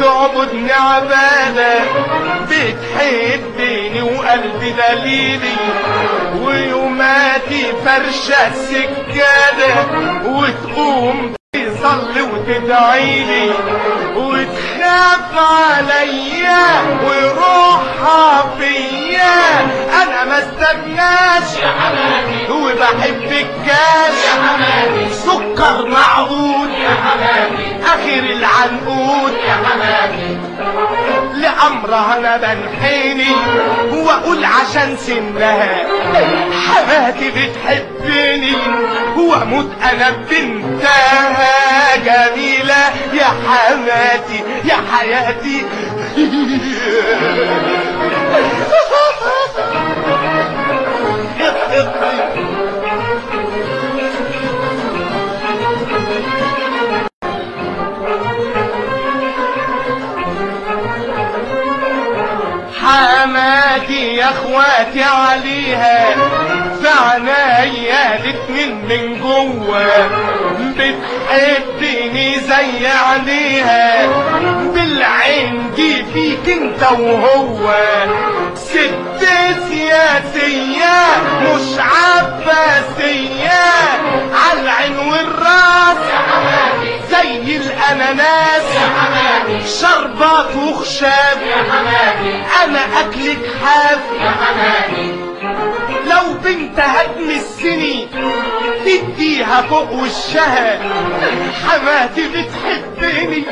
تعبدني 0.00 0.72
عبادة 0.72 1.74
بتحبني 2.50 4.02
وقلبي 4.02 4.70
دليلي 4.70 5.56
ويوماتي 6.42 7.64
فرشة 7.84 8.46
السجادة 8.48 9.74
وتقوم 10.26 11.34
تصلي 11.54 12.22
وتدعيلي 12.22 13.50
وتخاف 14.16 15.32
عليا 15.38 16.66
وروحها 17.04 18.15
لأمرها 31.66 32.18
أنا 32.18 32.36
بنحيني 32.36 33.30
واقول 33.92 34.44
عشان 34.44 34.96
سنها. 34.96 35.86
حماتي 36.66 37.30
بتحبني. 37.30 38.56
واموت 39.16 39.70
أنا 39.92 40.10
بنتها. 40.10 41.96
جميلة. 41.96 42.92
يا 43.12 43.24
حماتي 43.24 44.44
يا 44.64 44.76
حياتي. 44.92 45.64
يا 64.16 64.30
أخواتي 64.30 65.02
عليها. 65.02 66.14
في 66.82 66.88
عنايا 66.88 68.16
الاتنين 68.16 68.84
من 68.88 69.20
جوة. 69.20 69.86
بتحبني 70.60 72.40
زي 72.40 72.86
عليها. 72.86 74.06
بالعين 74.74 75.70
دي 75.76 76.04
فيك 76.14 76.48
انت 76.48 76.82
وهو. 77.00 77.74
ست 78.54 79.28
سياسية 79.68 80.96
مش 81.42 81.78
عباسية. 81.78 83.64
عالعين 84.34 84.98
والرأس 84.98 85.96
زي 87.22 87.56
الأناناس. 87.56 88.62
شربات 89.80 90.56
وخشاب 90.56 91.38
أنا 92.64 93.00
أكلك 93.00 93.50
حاف. 93.64 93.98
لو 95.42 95.85
بنت 96.46 96.80
هتمسني 96.80 98.08
تديها 98.84 99.62
فوق 99.62 99.92
وشها 99.92 100.78
حماتي 101.66 102.28
بتحبني. 102.28 103.44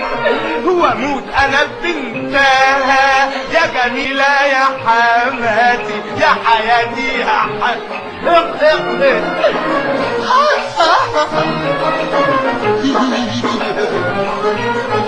واموت 0.64 1.24
أنا 1.38 1.58
بنتها. 1.82 3.30
يا 3.52 3.66
جميلة 3.74 4.42
يا 4.46 4.64
حماتي 4.86 6.02
يا 6.20 6.28
حياتي 6.44 7.18
يا 7.18 7.26
حماتي. 7.26 8.00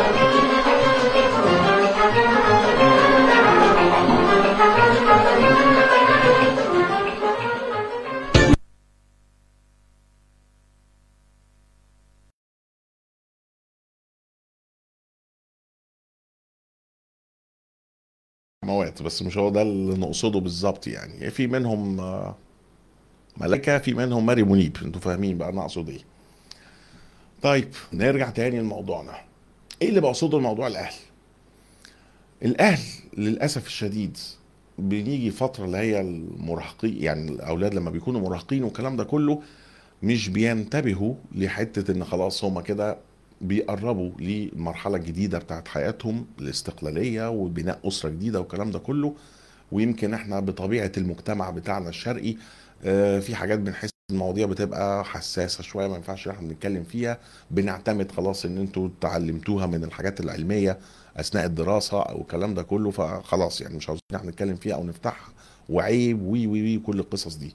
موات 18.66 19.02
بس 19.02 19.22
مش 19.22 19.38
هو 19.38 19.50
ده 19.50 19.62
اللي 19.62 19.98
نقصده 19.98 20.40
بالظبط 20.40 20.86
يعني. 20.86 21.30
في 21.30 21.46
منهم 21.46 22.00
آه، 22.00 22.36
ملائكة 23.36 23.78
في 23.78 23.94
منهم 23.94 24.26
ماري 24.26 24.42
منيب 24.42 24.76
أنتوا 24.84 25.00
فاهمين 25.00 25.38
بقى 25.38 25.48
أنا 25.48 25.60
أقصد 25.62 25.88
إيه. 25.88 26.00
طيب 27.42 27.68
نرجع 27.92 28.30
تاني 28.30 28.60
لموضوعنا. 28.60 29.12
إيه 29.82 29.88
اللي 29.88 30.00
بقصده 30.00 30.38
الموضوع؟ 30.38 30.66
الأهل. 30.66 30.94
الأهل 32.42 32.82
للأسف 33.16 33.66
الشديد 33.66 34.18
بنيجي 34.78 35.30
فترة 35.30 35.64
اللي 35.64 35.76
هي 35.78 36.00
المراهقين 36.00 37.02
يعني 37.02 37.30
الأولاد 37.30 37.74
لما 37.74 37.90
بيكونوا 37.90 38.20
مراهقين 38.20 38.62
والكلام 38.64 38.96
ده 38.96 39.04
كله 39.04 39.42
مش 40.02 40.28
بينتبهوا 40.28 41.14
لحتة 41.34 41.92
إن 41.92 42.04
خلاص 42.04 42.44
هما 42.44 42.60
كده 42.62 42.98
بيقربوا 43.40 44.10
للمرحله 44.18 44.96
الجديده 44.96 45.38
بتاعت 45.38 45.68
حياتهم 45.68 46.26
الاستقلالية 46.40 47.30
وبناء 47.30 47.80
أسرة 47.88 48.08
جديدة 48.10 48.40
والكلام 48.40 48.70
ده 48.70 48.78
كله. 48.78 49.14
ويمكن 49.72 50.14
إحنا 50.14 50.40
بطبيعة 50.40 50.92
المجتمع 50.96 51.50
بتاعنا 51.50 51.88
الشرقي 51.88 52.36
آه، 52.84 53.20
في 53.20 53.34
حاجات 53.34 53.58
بنحس 53.58 53.90
المواضيع 54.10 54.46
بتبقى 54.46 55.04
حساسة 55.04 55.62
شوية 55.62 55.88
ما 55.88 55.96
ينفعش 55.96 56.28
إحنا 56.28 56.52
نتكلم 56.52 56.84
فيها. 56.84 57.18
بنعتمد 57.50 58.12
خلاص 58.12 58.44
إن 58.44 58.58
أنتوا 58.58 58.88
اتعلمتوها 58.98 59.66
من 59.66 59.84
الحاجات 59.84 60.20
العلمية 60.20 60.78
أثناء 61.16 61.44
الدراسة 61.46 62.02
أو 62.02 62.20
الكلام 62.20 62.54
ده 62.54 62.62
كله 62.62 62.90
فخلاص 62.90 63.60
يعني 63.60 63.76
مش 63.76 63.88
عاوزين 63.88 64.02
إحنا 64.14 64.30
نتكلم 64.30 64.56
فيها 64.56 64.74
أو 64.74 64.84
نفتحها 64.84 65.28
وعيب 65.68 66.22
وي 66.22 66.46
وي 66.46 66.62
وي 66.62 66.78
كل 66.78 66.98
القصص 67.00 67.36
دي. 67.36 67.52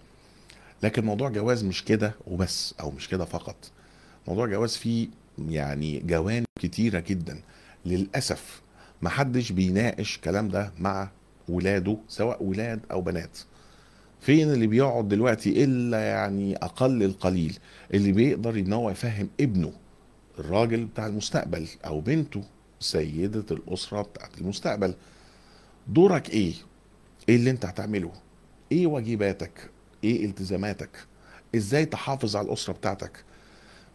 لكن 0.84 1.06
موضوع 1.06 1.30
جواز 1.30 1.64
مش 1.64 1.84
كده 1.86 2.14
وبس 2.28 2.74
أو 2.80 2.92
مش 2.92 3.08
كده 3.10 3.26
فقط. 3.26 3.56
موضوع 4.28 4.48
جواز 4.48 4.76
فيه 4.78 5.08
يعني 5.50 6.00
جوانب 6.00 6.46
كتيرة 6.60 7.00
جدا. 7.00 7.42
للأسف 7.86 8.62
محدش 9.02 9.52
بيناقش 9.52 10.16
الكلام 10.16 10.48
ده 10.50 10.72
مع 10.80 11.10
ولاده 11.50 11.98
سواء 12.08 12.44
ولاد 12.44 12.80
أو 12.92 13.02
بنات. 13.02 13.38
فين 14.22 14.52
اللي 14.52 14.68
بيقعد 14.68 15.08
دلوقتي 15.08 15.64
إلا 15.64 16.02
يعني 16.02 16.56
أقل 16.56 17.04
القليل؟ 17.04 17.58
اللي 17.94 18.12
بيقدر 18.12 18.56
إن 18.60 18.74
هو 18.74 18.90
يفهم 18.90 19.30
ابنه 19.40 19.74
الراجل 20.40 20.86
بتاع 20.86 21.08
المستقبل 21.08 21.68
أو 21.86 22.02
بنته 22.02 22.44
سيدة 22.80 23.46
الأسرة 23.52 24.02
بتاعت 24.02 24.38
المستقبل. 24.42 24.94
دورك 25.88 26.30
إيه؟ 26.30 26.54
إيه 27.30 27.36
اللي 27.36 27.50
أنت 27.52 27.66
هتعمله؟ 27.66 28.12
إيه 28.72 28.88
واجباتك؟ 28.88 29.70
إيه 30.04 30.26
التزاماتك؟ 30.26 30.90
إزاي 31.56 31.86
تحافظ 31.86 32.36
على 32.36 32.48
الأسرة 32.48 32.74
بتاعتك؟ 32.74 33.24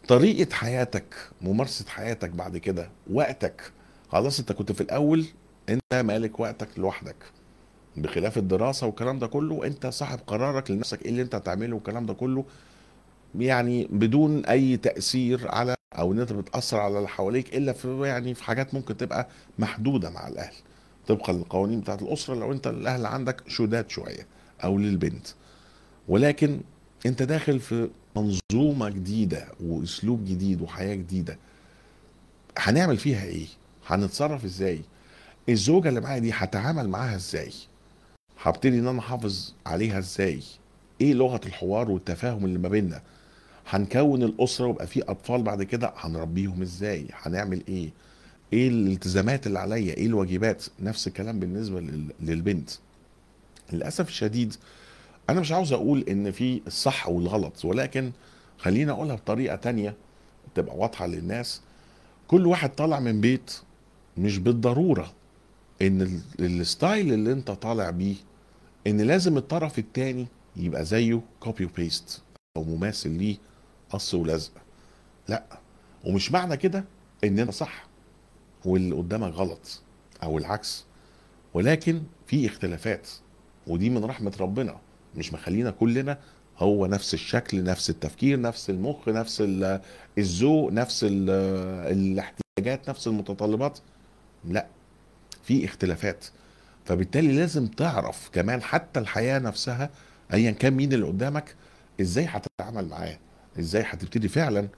طريقة 0.08 0.54
حياتك 0.54 1.14
ممارسة 1.42 1.84
حياتك 1.88 2.30
بعد 2.30 2.56
كده 2.56 2.90
وقتك. 3.12 3.72
خلاص 4.08 4.38
انت 4.38 4.52
كنت 4.52 4.72
في 4.72 4.80
الأول 4.80 5.26
انت 5.68 5.94
مالك 5.94 6.40
وقتك 6.40 6.68
لوحدك. 6.78 7.16
بخلاف 7.96 8.38
الدراسة 8.38 8.86
والكلام 8.86 9.18
ده 9.18 9.26
كله 9.26 9.66
انت 9.66 9.86
صاحب 9.86 10.18
قرارك 10.26 10.70
لنفسك 10.70 11.02
إيه 11.02 11.10
اللي 11.10 11.22
انت 11.22 11.34
هتعمله 11.34 11.74
والكلام 11.74 12.06
ده 12.06 12.14
كله. 12.14 12.44
يعني 13.38 13.88
بدون 13.90 14.44
أي 14.46 14.76
تأثير 14.76 15.48
على 15.50 15.74
أو 15.98 16.12
إن 16.12 16.20
انت 16.20 16.32
بتأثر 16.32 16.78
على 16.80 16.96
اللي 16.98 17.08
حواليك 17.08 17.56
إلا 17.56 17.72
في 17.72 18.06
يعني 18.06 18.34
في 18.34 18.44
حاجات 18.44 18.74
ممكن 18.74 18.96
تبقى 18.96 19.28
محدودة 19.58 20.10
مع 20.10 20.28
الأهل. 20.28 20.54
طبقا 21.08 21.32
للقوانين 21.32 21.80
بتاعت 21.80 22.02
الأسرة 22.02 22.34
لو 22.34 22.52
انت 22.52 22.66
الأهل 22.66 23.06
عندك 23.06 23.42
شداد 23.48 23.90
شوية 23.90 24.26
أو 24.64 24.78
للبنت. 24.78 25.26
ولكن 26.08 26.60
انت 27.06 27.22
داخل 27.22 27.60
في 27.60 27.88
منظومة 28.16 28.88
جديدة 28.88 29.48
وأسلوب 29.60 30.24
جديد 30.24 30.60
وحياة 30.62 30.94
جديدة 30.94 31.38
هنعمل 32.58 32.96
فيها 32.96 33.24
إيه؟ 33.24 33.46
هنتصرف 33.86 34.44
إزاي؟ 34.44 34.80
الزوجة 35.48 35.88
اللي 35.88 36.00
معايا 36.00 36.18
دي 36.18 36.32
هتعامل 36.32 36.88
معاها 36.88 37.16
إزاي؟ 37.16 37.52
هبتدي 38.42 38.78
إن 38.78 38.86
أنا 38.88 38.98
أحافظ 38.98 39.52
عليها 39.66 39.98
إزاي؟ 39.98 40.40
إيه 41.00 41.14
لغة 41.14 41.40
الحوار 41.46 41.90
والتفاهم 41.90 42.44
اللي 42.44 42.58
ما 42.58 42.68
بيننا؟ 42.68 43.02
هنكون 43.70 44.22
الأسرة 44.22 44.66
ويبقى 44.66 44.86
في 44.86 45.02
أطفال 45.02 45.42
بعد 45.42 45.62
كده؟ 45.62 45.92
هنربيهم 45.96 46.62
إزاي؟ 46.62 47.06
هنعمل 47.12 47.62
إيه؟ 47.68 47.90
إيه 48.52 48.68
الالتزامات 48.68 49.46
اللي 49.46 49.58
عليا؟ 49.58 49.94
إيه 49.94 50.06
الواجبات؟ 50.06 50.64
نفس 50.80 51.06
الكلام 51.06 51.40
بالنسبة 51.40 51.80
لل- 51.80 52.12
للبنت. 52.20 52.70
للأسف 53.72 54.08
الشديد 54.08 54.54
أنا 55.30 55.40
مش 55.40 55.52
عاوز 55.52 55.72
أقول 55.72 56.04
إن 56.08 56.30
في 56.30 56.62
الصح 56.66 57.08
والغلط 57.08 57.64
ولكن 57.64 58.12
خليني 58.58 58.90
أقولها 58.90 59.16
بطريقة 59.16 59.56
تانية 59.56 59.94
تبقى 60.54 60.76
واضحة 60.76 61.06
للناس. 61.06 61.60
كل 62.28 62.46
واحد 62.46 62.70
طالع 62.74 63.00
من 63.00 63.20
بيت 63.20 63.58
مش 64.16 64.38
بالضرورة 64.38 65.12
إن 65.82 66.02
ال- 66.02 66.20
ال 66.60 66.69
style 66.69 67.12
اللي 67.12 67.32
أنت 67.32 67.50
طالع 67.50 67.90
بيه 67.90 68.14
إن 68.86 69.00
لازم 69.00 69.36
الطرف 69.36 69.78
التاني 69.78 70.26
يبقى 70.56 70.84
زيه 70.84 71.20
copy 71.40 71.64
و 71.64 71.74
paste 71.74 72.22
أو 72.56 72.64
مماثل 72.64 73.10
ليه 73.10 73.36
قص 73.90 74.14
ولزق. 74.14 74.52
لأ 75.28 75.44
ومش 76.04 76.32
معنى 76.32 76.56
كده 76.56 76.84
إن 77.24 77.38
انت 77.38 77.50
صح 77.50 77.86
واللي 78.64 78.94
قدامك 78.94 79.32
غلط 79.32 79.82
أو 80.22 80.38
العكس 80.38 80.84
ولكن 81.54 82.02
في 82.26 82.46
اختلافات 82.46 83.08
ودي 83.66 83.90
من 83.90 84.04
رحمة 84.04 84.32
ربنا. 84.40 84.76
مش 85.16 85.32
مخلينا 85.32 85.70
كلنا 85.70 86.18
هو 86.58 86.86
نفس 86.86 87.14
الشكل 87.14 87.64
نفس 87.64 87.90
التفكير 87.90 88.40
نفس 88.40 88.70
المخ 88.70 89.08
نفس 89.08 89.40
ال- 89.40 89.80
الذوق 90.18 90.72
نفس 90.72 91.04
ال- 91.04 91.30
الاحتياجات 91.92 92.90
نفس 92.90 93.06
المتطلبات. 93.06 93.78
لا 94.44 94.66
في 95.44 95.64
اختلافات. 95.64 96.24
فبالتالي 96.84 97.32
لازم 97.32 97.66
تعرف 97.66 98.30
كمان 98.32 98.62
حتى 98.62 99.00
الحياة 99.00 99.38
نفسها 99.38 99.90
ايا 100.32 100.50
كان 100.50 100.72
مين 100.72 100.92
اللي 100.92 101.06
قدامك 101.06 101.54
إزاي 102.00 102.24
هتتعامل 102.24 102.88
معاه 102.88 103.18
إزاي 103.58 103.82
هتبتدي 103.86 104.28
فعلا 104.28 104.68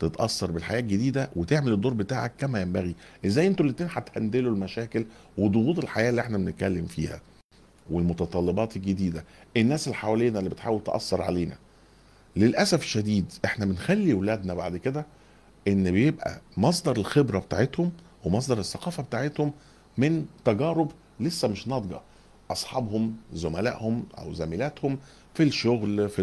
تتأثر 0.00 0.50
بالحياة 0.50 0.80
الجديدة 0.80 1.30
وتعمل 1.36 1.72
الدور 1.72 1.94
بتاعك 1.94 2.32
كما 2.38 2.60
ينبغي. 2.60 2.94
إزاي 3.26 3.46
أنتوا 3.46 3.66
الاتنين 3.66 3.90
هتهندلوا 3.92 4.52
المشاكل 4.54 5.06
وضغوط 5.38 5.78
الحياة 5.78 6.10
اللي 6.10 6.20
إحنا 6.20 6.38
بنتكلم 6.38 6.86
فيها. 6.86 7.20
والمتطلبات 7.90 8.76
الجديدة. 8.76 9.24
الناس 9.56 9.86
اللي 9.86 9.96
حوالينا 9.96 10.38
اللي 10.38 10.50
بتحاول 10.50 10.82
تأثر 10.84 11.22
علينا. 11.22 11.56
للأسف 12.36 12.80
الشديد 12.82 13.32
إحنا 13.44 13.66
بنخلي 13.66 14.12
ولادنا 14.14 14.54
بعد 14.54 14.76
كده 14.76 15.06
إن 15.68 15.90
بيبقى 15.90 16.40
مصدر 16.56 16.96
الخبرة 16.96 17.38
بتاعتهم 17.38 17.92
ومصدر 18.24 18.58
الثقافة 18.58 19.02
بتاعتهم 19.02 19.52
من 19.98 20.26
تجارب 20.44 20.90
لسه 21.20 21.48
مش 21.48 21.68
ناضجة. 21.68 22.00
أصحابهم 22.50 23.16
زملائهم 23.32 24.04
أو 24.18 24.32
زميلاتهم 24.32 24.98
في 25.34 25.42
الشغل 25.42 26.08
في 26.08 26.22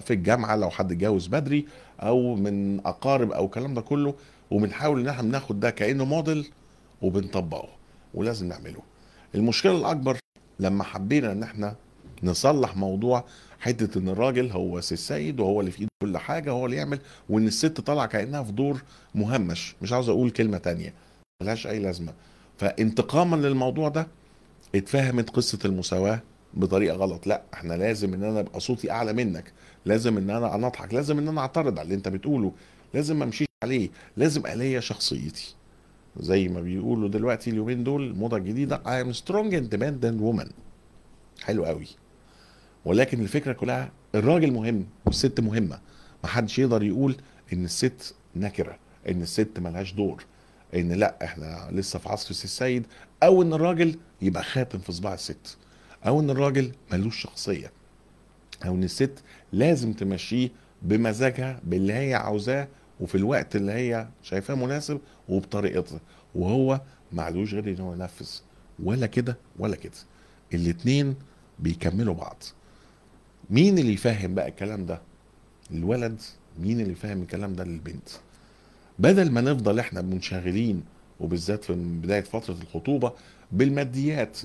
في 0.00 0.12
الجامعة 0.12 0.56
لو 0.56 0.70
حد 0.70 0.92
اتجوز 0.92 1.26
بدري 1.26 1.66
أو 2.00 2.34
من 2.34 2.80
أقارب 2.86 3.32
أو 3.32 3.44
الكلام 3.44 3.74
ده 3.74 3.80
كله. 3.80 4.14
وبنحاول 4.50 5.00
إن 5.00 5.08
إحنا 5.08 5.22
بناخد 5.22 5.60
ده 5.60 5.70
كأنه 5.70 6.04
موديل 6.04 6.50
وبنطبقه 7.02 7.68
ولازم 8.14 8.48
نعمله. 8.48 8.80
المشكلة 9.34 9.76
الأكبر 9.76 10.16
لما 10.60 10.84
حبينا 10.84 11.32
إن 11.32 11.42
إحنا 11.42 11.76
نصلح 12.22 12.76
موضوع 12.76 13.24
حتة 13.60 13.98
إن 13.98 14.08
الراجل 14.08 14.50
هو 14.52 14.80
سي 14.80 14.94
السيد 14.94 15.40
وهو 15.40 15.60
اللي 15.60 15.70
في 15.70 15.78
إيده 15.78 15.90
كل 16.02 16.18
حاجة 16.18 16.54
وهو 16.54 16.66
اللي 16.66 16.76
يعمل 16.76 16.98
وإن 17.28 17.46
الست 17.46 17.80
طالعة 17.80 18.06
كأنها 18.06 18.42
في 18.42 18.52
دور 18.52 18.82
مهمش 19.14 19.74
مش 19.82 19.92
عاوز 19.92 20.08
أقول 20.08 20.30
كلمة 20.30 20.58
تانية 20.58 20.94
ملهاش 21.42 21.66
أي 21.66 21.78
لازمة. 21.78 22.12
فانتقاما 22.58 23.36
للموضوع 23.36 23.88
ده 23.88 24.06
اتفهمت 24.74 25.30
قصة 25.30 25.58
المساواة 25.64 26.20
بطريقة 26.54 26.96
غلط. 26.96 27.26
لا 27.26 27.42
إحنا 27.54 27.74
لازم 27.74 28.14
إن 28.14 28.24
أنا 28.24 28.40
أبقى 28.40 28.60
صوتي 28.60 28.90
أعلى 28.90 29.12
منك 29.12 29.52
لازم 29.86 30.18
إن 30.18 30.30
أنا 30.30 30.54
اضحك 30.66 30.94
لازم 30.94 31.18
إن 31.18 31.28
أنا 31.28 31.40
أعترض 31.40 31.78
على 31.78 31.82
اللي 31.86 31.94
أنت 31.94 32.08
بتقوله 32.08 32.52
لازم 32.94 33.18
ما 33.18 33.24
أمشيش 33.24 33.48
عليه 33.64 33.88
لازم 34.16 34.46
الي 34.46 34.80
شخصيتي. 34.80 35.54
زي 36.20 36.48
ما 36.48 36.60
بيقولوا 36.60 37.08
دلوقتي 37.08 37.50
اليومين 37.50 37.84
دول 37.84 38.02
الموضه 38.06 38.36
الجديده 38.36 38.76
I 38.86 39.04
am 39.06 39.16
strong 39.18 39.52
independent 39.52 40.20
woman. 40.22 40.50
حلو 41.42 41.64
قوي. 41.64 41.86
ولكن 42.84 43.20
الفكرة 43.20 43.52
كلها 43.52 43.90
الراجل 44.14 44.52
مهم 44.52 44.86
والست 45.06 45.40
مهمة. 45.40 45.80
ما 46.24 46.28
حدش 46.28 46.58
يقدر 46.58 46.82
يقول 46.82 47.16
إن 47.52 47.64
الست 47.64 48.14
نكرة 48.36 48.76
إن 49.08 49.22
الست 49.22 49.58
ملهاش 49.58 49.92
دور 49.92 50.24
إن 50.74 50.92
لأ 50.92 51.24
إحنا 51.24 51.68
لسه 51.72 51.98
في 51.98 52.08
عصر 52.08 52.30
السي 52.30 52.44
السيد 52.44 52.86
أو 53.22 53.42
إن 53.42 53.52
الراجل 53.52 53.96
يبقى 54.22 54.42
خاتم 54.42 54.78
في 54.78 54.92
صباع 54.92 55.14
الست. 55.14 55.56
أو 56.06 56.20
إن 56.20 56.30
الراجل 56.30 56.72
ملوش 56.92 57.22
شخصية. 57.22 57.70
أو 58.66 58.74
إن 58.74 58.84
الست 58.84 59.22
لازم 59.52 59.92
تمشيه 59.92 60.48
بمزاجها 60.82 61.60
باللي 61.64 61.92
هي 61.92 62.14
عاوزاه 62.14 62.68
وفي 63.00 63.14
الوقت 63.14 63.56
اللي 63.56 63.72
هي 63.72 64.08
شايفاه 64.22 64.54
مناسب 64.54 65.00
وبطريقتها 65.28 66.00
وهو 66.34 66.80
معلوش 67.12 67.54
غير 67.54 67.68
إن 67.68 67.80
هو 67.80 67.92
ينفذ. 67.94 68.28
ولا 68.82 69.06
كده 69.06 69.36
ولا 69.58 69.76
كده. 69.76 69.92
الاتنين 70.54 71.14
بيكملوا 71.58 72.14
بعض. 72.14 72.42
مين 73.50 73.78
اللي 73.78 73.92
يفهم 73.92 74.34
بقى 74.34 74.48
الكلام 74.48 74.86
ده؟ 74.86 75.00
الولد. 75.70 76.20
مين 76.60 76.80
اللي 76.80 76.92
يفهم 76.92 77.22
الكلام 77.22 77.54
ده؟ 77.54 77.64
للبنت 77.64 78.08
بدل 78.98 79.30
ما 79.30 79.40
نفضل 79.40 79.78
إحنا 79.78 80.02
منشغلين 80.02 80.82
وبالذات 81.20 81.64
في 81.64 81.72
بداية 81.72 82.20
فترة 82.20 82.56
الخطوبة 82.62 83.12
بالماديات. 83.52 84.38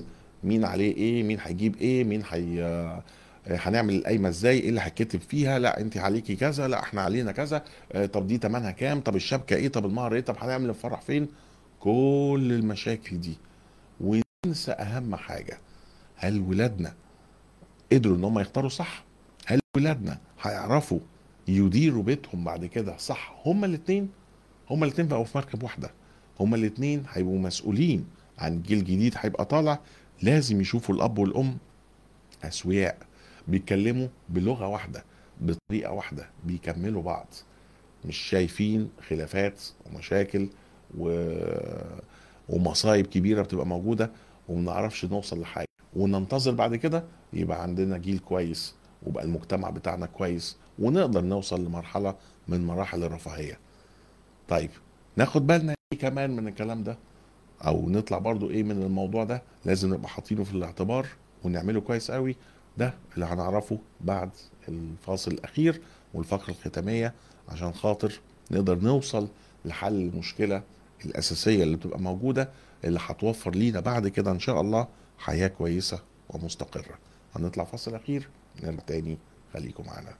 مين 0.44 0.64
عليه 0.64 0.96
إيه؟ 0.96 1.22
مين 1.22 1.38
هيجيب 1.40 1.76
إيه؟ 1.76 2.04
مين 2.04 2.22
هي 2.30 3.02
هنعمل 3.46 3.94
القايمة 3.94 4.28
إزاي؟ 4.28 4.58
إيه 4.58 4.68
اللي 4.68 4.80
هيتكتب 4.80 5.20
فيها؟ 5.20 5.58
لا 5.58 5.80
انت 5.80 5.96
عليكي 5.96 6.36
كذا 6.36 6.68
لا 6.68 6.82
إحنا 6.82 7.02
علينا 7.02 7.32
كذا. 7.32 7.64
آه، 7.92 8.06
طب 8.06 8.26
دي 8.26 8.38
تمنها 8.38 8.70
كام؟ 8.70 9.00
طب 9.00 9.16
الشبكة 9.16 9.56
إيه؟ 9.56 9.68
طب 9.68 9.86
المهر 9.86 10.14
إيه؟ 10.14 10.20
طب 10.20 10.36
هنعمل 10.38 10.68
الفرح 10.70 11.00
فين؟ 11.00 11.28
كل 11.80 12.48
المشاكل 12.52 13.20
دي. 13.20 13.38
وننسى 14.00 14.72
أهم 14.72 15.16
حاجة 15.16 15.58
هل 16.16 16.40
ولادنا 16.40 16.94
قدروا 17.92 18.16
إن 18.16 18.24
هم 18.24 18.38
يختاروا 18.38 18.68
صح؟ 18.70 19.04
هل 19.46 19.60
ولادنا 19.76 20.18
هيعرفوا 20.42 20.98
يديروا 21.48 22.02
بيتهم 22.02 22.44
بعد 22.44 22.66
كده 22.66 22.96
صح؟ 22.96 23.34
هما 23.46 23.66
الاثنين 23.66 24.08
هما 24.70 24.84
الاثنين 24.86 25.08
بقوا 25.08 25.24
في 25.24 25.38
مركب 25.38 25.62
واحدة. 25.62 25.90
هما 26.40 26.56
الاثنين 26.56 27.02
هيبقوا 27.12 27.38
مسؤولين 27.38 28.06
عن 28.38 28.62
جيل 28.62 28.78
جديد 28.84 29.14
هيبقى 29.18 29.44
طالع. 29.44 29.78
لازم 30.22 30.60
يشوفوا 30.60 30.94
الأب 30.94 31.18
والأم 31.18 31.56
أسوياء. 32.44 32.98
بيتكلموا 33.48 34.08
بلغة 34.28 34.66
واحدة 34.68 35.04
بطريقة 35.40 35.92
واحدة 35.92 36.28
بيكملوا 36.44 37.02
بعض. 37.02 37.26
مش 38.04 38.16
شايفين 38.16 38.90
خلافات 39.08 39.62
ومشاكل 39.86 40.48
و... 40.98 41.30
ومصايب 42.48 43.06
كبيرة 43.06 43.42
بتبقى 43.42 43.66
موجودة 43.66 44.10
ومنعرفش 44.48 45.04
نوصل 45.04 45.40
لحاجة. 45.40 45.66
وننتظر 45.96 46.52
بعد 46.52 46.76
كده 46.76 47.04
يبقى 47.32 47.62
عندنا 47.62 47.98
جيل 47.98 48.18
كويس 48.18 48.74
وبقى 49.06 49.24
المجتمع 49.24 49.70
بتاعنا 49.70 50.06
كويس 50.06 50.56
ونقدر 50.78 51.20
نوصل 51.20 51.64
لمرحلة 51.64 52.14
من 52.48 52.66
مراحل 52.66 53.04
الرفاهية. 53.04 53.58
طيب 54.48 54.70
ناخد 55.16 55.46
بالنا 55.46 55.74
إيه 55.92 55.98
كمان 55.98 56.36
من 56.36 56.48
الكلام 56.48 56.82
ده؟ 56.84 56.98
أو 57.66 57.88
نطلع 57.90 58.18
برضو 58.18 58.50
إيه 58.50 58.62
من 58.62 58.82
الموضوع 58.82 59.24
ده؟ 59.24 59.42
لازم 59.64 59.94
نبقى 59.94 60.08
حاطينه 60.08 60.44
في 60.44 60.52
الاعتبار 60.54 61.06
ونعمله 61.44 61.80
كويس 61.80 62.10
قوي 62.10 62.36
ده 62.78 62.94
اللي 63.14 63.26
هنعرفه 63.26 63.78
بعد 64.00 64.30
الفاصل 64.68 65.30
الأخير 65.30 65.80
والفقرة 66.14 66.50
الختامية 66.50 67.14
عشان 67.48 67.72
خاطر 67.72 68.20
نقدر 68.50 68.78
نوصل 68.78 69.28
لحل 69.64 69.94
المشكلة 70.00 70.62
الأساسية 71.04 71.62
اللي 71.62 71.76
بتبقى 71.76 72.00
موجودة 72.00 72.48
اللي 72.84 72.98
هتوفر 73.02 73.50
لينا 73.54 73.80
بعد 73.80 74.08
كده 74.08 74.30
إن 74.30 74.38
شاء 74.40 74.60
الله 74.60 74.88
حياة 75.18 75.48
كويسة 75.48 76.00
ومستقرة. 76.30 76.98
هنطلع 77.36 77.64
فاصل 77.64 77.94
أخير 77.94 78.28
نرجع 78.62 78.78
تاني. 78.86 79.18
خليكم 79.54 79.86
معانا. 79.86 80.14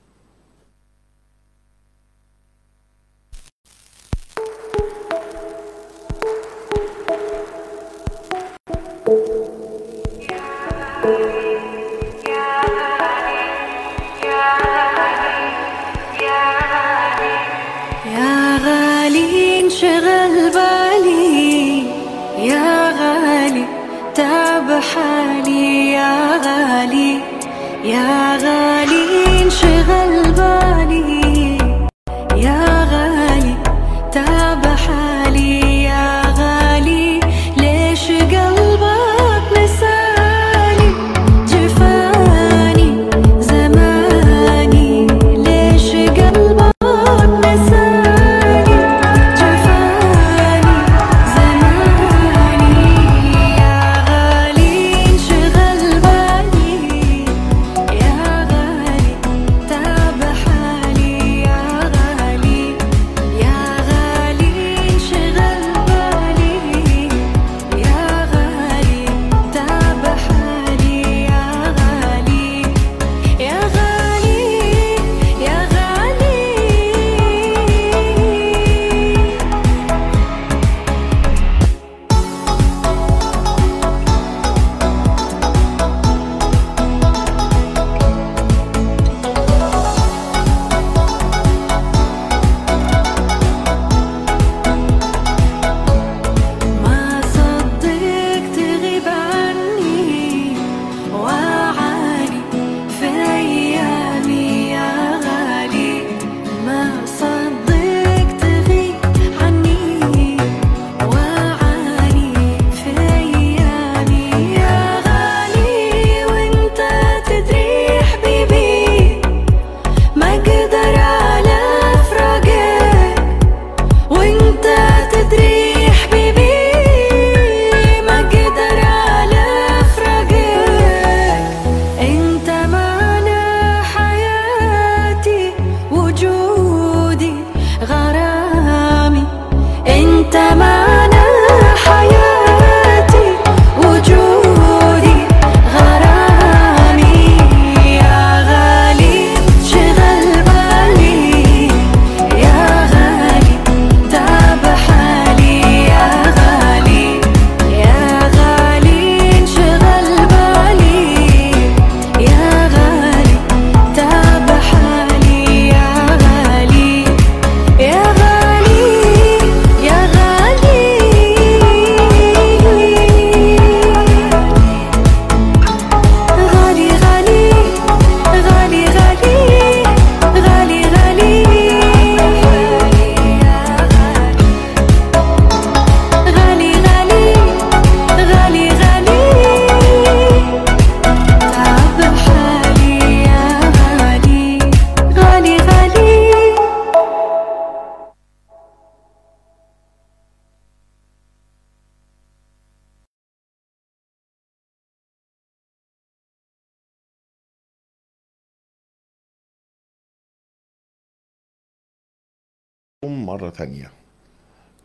مرة 213.11 213.51
تانية. 213.51 213.91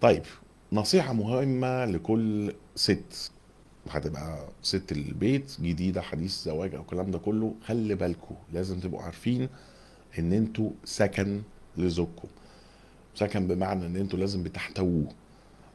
طيب 0.02 0.24
نصيحة 0.74 1.14
مهمة 1.14 1.86
لكل 1.86 2.54
ست. 2.76 3.32
هتبقى 3.90 4.48
ست 4.62 4.92
البيت 4.92 5.56
جديدة 5.62 6.02
حديث 6.02 6.44
زواج 6.44 6.76
أو 6.76 6.82
الكلام 6.82 7.12
ده 7.12 7.20
كله 7.20 7.54
خلي 7.66 7.96
بالكم 7.96 8.36
لازم 8.54 8.80
تبقوا 8.80 9.02
عارفين 9.02 9.50
إن 10.20 10.34
أنتوا 10.34 10.70
سكن 10.86 11.42
لزوجكم. 11.78 12.28
سكن 13.16 13.48
بمعنى 13.48 13.86
إن 13.86 13.96
أنتوا 13.96 14.20
لازم 14.20 14.44
بتحتووه. 14.44 15.08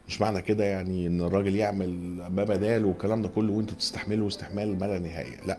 مش 0.09 0.21
معنى 0.21 0.43
كده 0.43 0.65
يعني 0.65 1.07
إن 1.07 1.21
الراجل 1.21 1.55
يعمل 1.57 1.91
ما 2.31 2.45
بداله 2.45 2.87
والكلام 2.89 3.23
ده 3.23 3.29
كله 3.29 3.53
وأنتوا 3.53 3.77
تستحملوا 3.77 4.29
استحمال 4.29 4.79
ما 4.79 4.87
لا 4.87 4.99
نهايه 4.99 5.41
لأ 5.47 5.59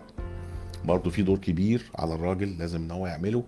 برضه 0.85 1.09
في 1.09 1.21
دور 1.21 1.37
كبير 1.37 1.91
على 1.95 2.13
الراجل 2.15 2.57
لازم 2.57 2.81
إن 2.83 2.91
هو 2.91 3.07
يعمله. 3.07 3.43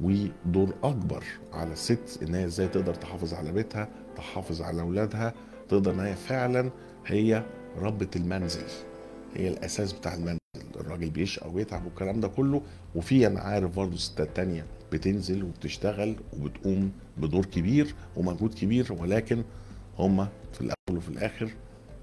ودور 0.00 0.74
أكبر 0.82 1.24
على 1.52 1.72
الست 1.72 2.18
إن 2.22 2.34
هي 2.34 2.44
إزاي 2.44 2.68
تقدر 2.68 2.94
تحافظ 2.94 3.34
على 3.34 3.52
بيتها 3.52 3.88
تحافظ 4.16 4.62
على 4.62 4.82
أولادها 4.82 5.34
تقدر 5.68 5.90
إن 5.92 6.00
هي 6.00 6.14
فعلا 6.14 6.70
هي 7.06 7.42
ربة 7.78 8.08
المنزل 8.16 8.66
هي 9.34 9.48
الأساس 9.48 9.92
بتاع 9.92 10.14
المنزل. 10.14 10.38
الراجل 10.80 11.10
بيشقى 11.10 11.50
ويتعب 11.50 11.84
والكلام 11.84 12.20
ده 12.20 12.28
كله. 12.28 12.62
وفي 12.94 13.26
أنا 13.26 13.40
عارف 13.40 13.76
برضه 13.76 13.96
ستات 13.96 14.28
تانية 14.36 14.64
بتنزل 14.92 15.42
وبتشتغل 15.42 16.16
وبتقوم 16.40 16.92
بدور 17.16 17.44
كبير 17.44 17.94
ومجهود 18.16 18.54
كبير 18.54 18.92
ولكن 18.92 19.42
هما 19.98 20.28
في 20.52 20.60
الأول 20.60 20.98
وفي 20.98 21.08
الآخر 21.08 21.50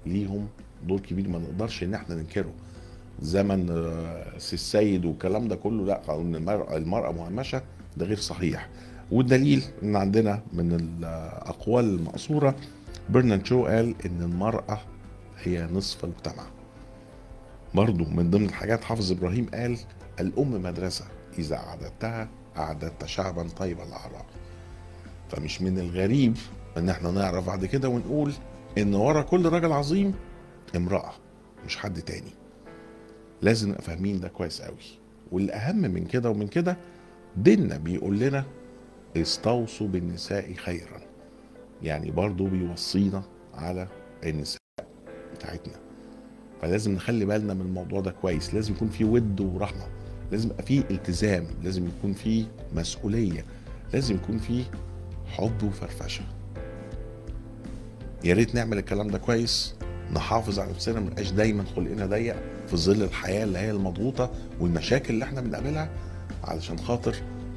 ليهم 0.06 0.48
دور 0.86 1.00
كبير 1.00 1.28
ما 1.28 1.38
نقدرش 1.38 1.82
إن 1.82 1.94
إحنا 1.94 2.14
ننكره. 2.14 2.52
زمن 3.22 3.70
آه، 3.70 4.38
سي 4.38 4.54
السيد 4.54 5.04
والكلام 5.04 5.48
ده 5.48 5.56
كله 5.56 5.84
لا 5.84 6.14
المرأة, 6.20 6.76
المرأة 6.76 7.12
مهمشة. 7.12 7.62
ده 7.96 8.06
غير 8.06 8.16
صحيح. 8.18 8.68
والدليل 9.10 9.62
إن 9.82 9.96
عندنا 9.96 10.42
من 10.52 10.72
الأقوال 10.72 11.84
المقصورة 11.84 12.54
برنارد 13.10 13.46
شو 13.46 13.66
قال 13.66 13.94
إن 14.06 14.22
المرأة 14.22 14.80
هي 15.42 15.66
نصف 15.72 16.04
المجتمع. 16.04 16.46
برضو 17.74 18.04
من 18.04 18.30
ضمن 18.30 18.44
الحاجات 18.46 18.84
حافظ 18.84 19.12
إبراهيم 19.12 19.46
قال 19.54 19.78
الأم 20.20 20.62
مدرسة 20.62 21.04
إذا 21.38 21.56
أعددتها 21.56 22.28
أعددت 22.56 23.04
شعبا 23.06 23.42
طيب 23.48 23.80
الاعراق 23.80 24.26
فمش 25.30 25.62
من 25.62 25.78
الغريب 25.78 26.36
إن 26.76 26.88
إحنا 26.88 27.10
نعرف 27.10 27.46
بعد 27.46 27.64
كده 27.64 27.88
ونقول 27.88 28.32
إن 28.78 28.94
ورا 28.94 29.22
كل 29.22 29.48
راجل 29.48 29.72
عظيم 29.72 30.14
امرأة 30.76 31.12
مش 31.66 31.76
حد 31.76 32.02
تاني. 32.02 32.30
لازم 33.42 33.68
نبقى 33.68 33.82
فاهمين 33.82 34.20
ده 34.20 34.28
كويس 34.28 34.62
قوي. 34.62 34.76
والأهم 35.32 35.76
من 35.76 36.04
كده 36.04 36.30
ومن 36.30 36.48
كده 36.48 36.76
ديننا 37.36 37.76
بيقول 37.76 38.18
لنا 38.18 38.44
استوصوا 39.16 39.88
بالنساء 39.88 40.54
خيرا. 40.54 41.00
يعني 41.82 42.10
برضو 42.10 42.46
بيوصينا 42.46 43.22
على 43.54 43.88
النساء 44.24 44.60
بتاعتنا. 45.34 45.74
فلازم 46.62 46.92
نخلي 46.92 47.24
بالنا 47.24 47.54
من 47.54 47.60
الموضوع 47.60 48.00
ده 48.00 48.10
كويس. 48.10 48.54
لازم 48.54 48.74
يكون 48.74 48.88
في 48.88 49.04
ود 49.04 49.40
ورحمة. 49.40 49.88
لازم 50.32 50.50
يبقى 50.50 50.62
في 50.62 50.78
التزام. 50.90 51.46
لازم 51.62 51.86
يكون 51.86 52.12
في 52.12 52.46
مسؤولية. 52.74 53.44
لازم 53.92 54.14
يكون 54.14 54.38
في 54.38 54.64
حب 55.26 55.62
وفرفشة. 55.62 56.24
يا 58.24 58.34
ريت 58.34 58.54
نعمل 58.54 58.78
الكلام 58.78 59.08
ده 59.08 59.18
كويس. 59.18 59.74
نحافظ 60.12 60.58
على 60.58 60.70
نفسنا. 60.70 61.00
ما 61.00 61.06
نبقاش 61.06 61.30
دايما 61.30 61.64
خلقنا 61.76 62.06
ضيق 62.06 62.36
في 62.66 62.76
ظل 62.76 63.02
الحياة 63.02 63.44
اللي 63.44 63.58
هي 63.58 63.70
المضغوطة 63.70 64.30
والمشاكل 64.60 65.14
اللي 65.14 65.24
إحنا 65.24 65.40
بنقابلها. 65.40 65.90
علشان 66.46 66.78
خاطر 66.78 67.16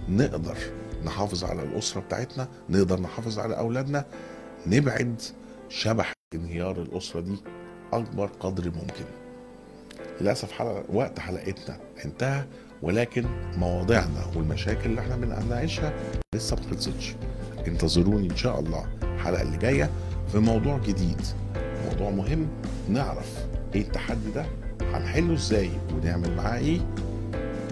نقدر 0.10 0.58
نحافظ 1.06 1.44
على 1.44 1.64
الأسرة 1.64 2.02
بتاعتنا 2.02 2.48
نقدر 2.70 3.00
نحافظ 3.00 3.40
على 3.40 3.58
أولادنا 3.58 4.06
نبعد 4.68 5.22
شبح 5.70 6.14
انهيار 6.36 6.82
الأسرة 6.82 7.20
دي 7.22 7.36
أكبر 7.94 8.30
قدر 8.40 8.66
ممكن. 8.72 9.06
للأسف 10.22 10.52
حلقة 10.52 10.84
وقت 10.94 11.20
حلقتنا 11.20 11.78
انتهى 12.06 12.44
ولكن 12.82 13.26
مواضيعنا 13.58 14.26
والمشاكل 14.36 14.90
اللي 14.90 15.02
إحنا 15.02 15.16
بنناقشها 15.16 15.94
لسه 16.36 16.56
ما 16.56 16.62
خلصتش. 16.72 17.16
انتظروني 17.68 18.30
إن 18.32 18.36
شاء 18.36 18.60
الله 18.60 18.86
الحلقة 19.04 19.42
اللي 19.42 19.58
جاية 19.58 19.90
في 20.32 20.40
موضوع 20.40 20.78
جديد 20.78 21.22
موضوع 21.90 22.10
مهم 22.10 22.48
نعرف 22.90 23.46
إيه 23.76 23.82
التحدي 23.82 24.32
ده 24.36 24.46
هنحله 24.82 25.34
إزاي 25.34 25.70
ونعمل 25.94 26.36
معاه 26.36 26.58
إيه 26.60 26.80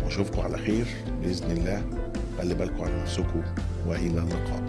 واشوفكم 0.08 0.42
على 0.42 0.58
خير 0.58 0.86
بإذن 1.22 1.52
الله. 1.52 1.84
خلي 2.38 2.54
بالكم 2.54 2.84
على 2.84 3.02
نفسكم 3.02 3.42
وإلى 3.88 4.20
اللقاء. 4.20 4.64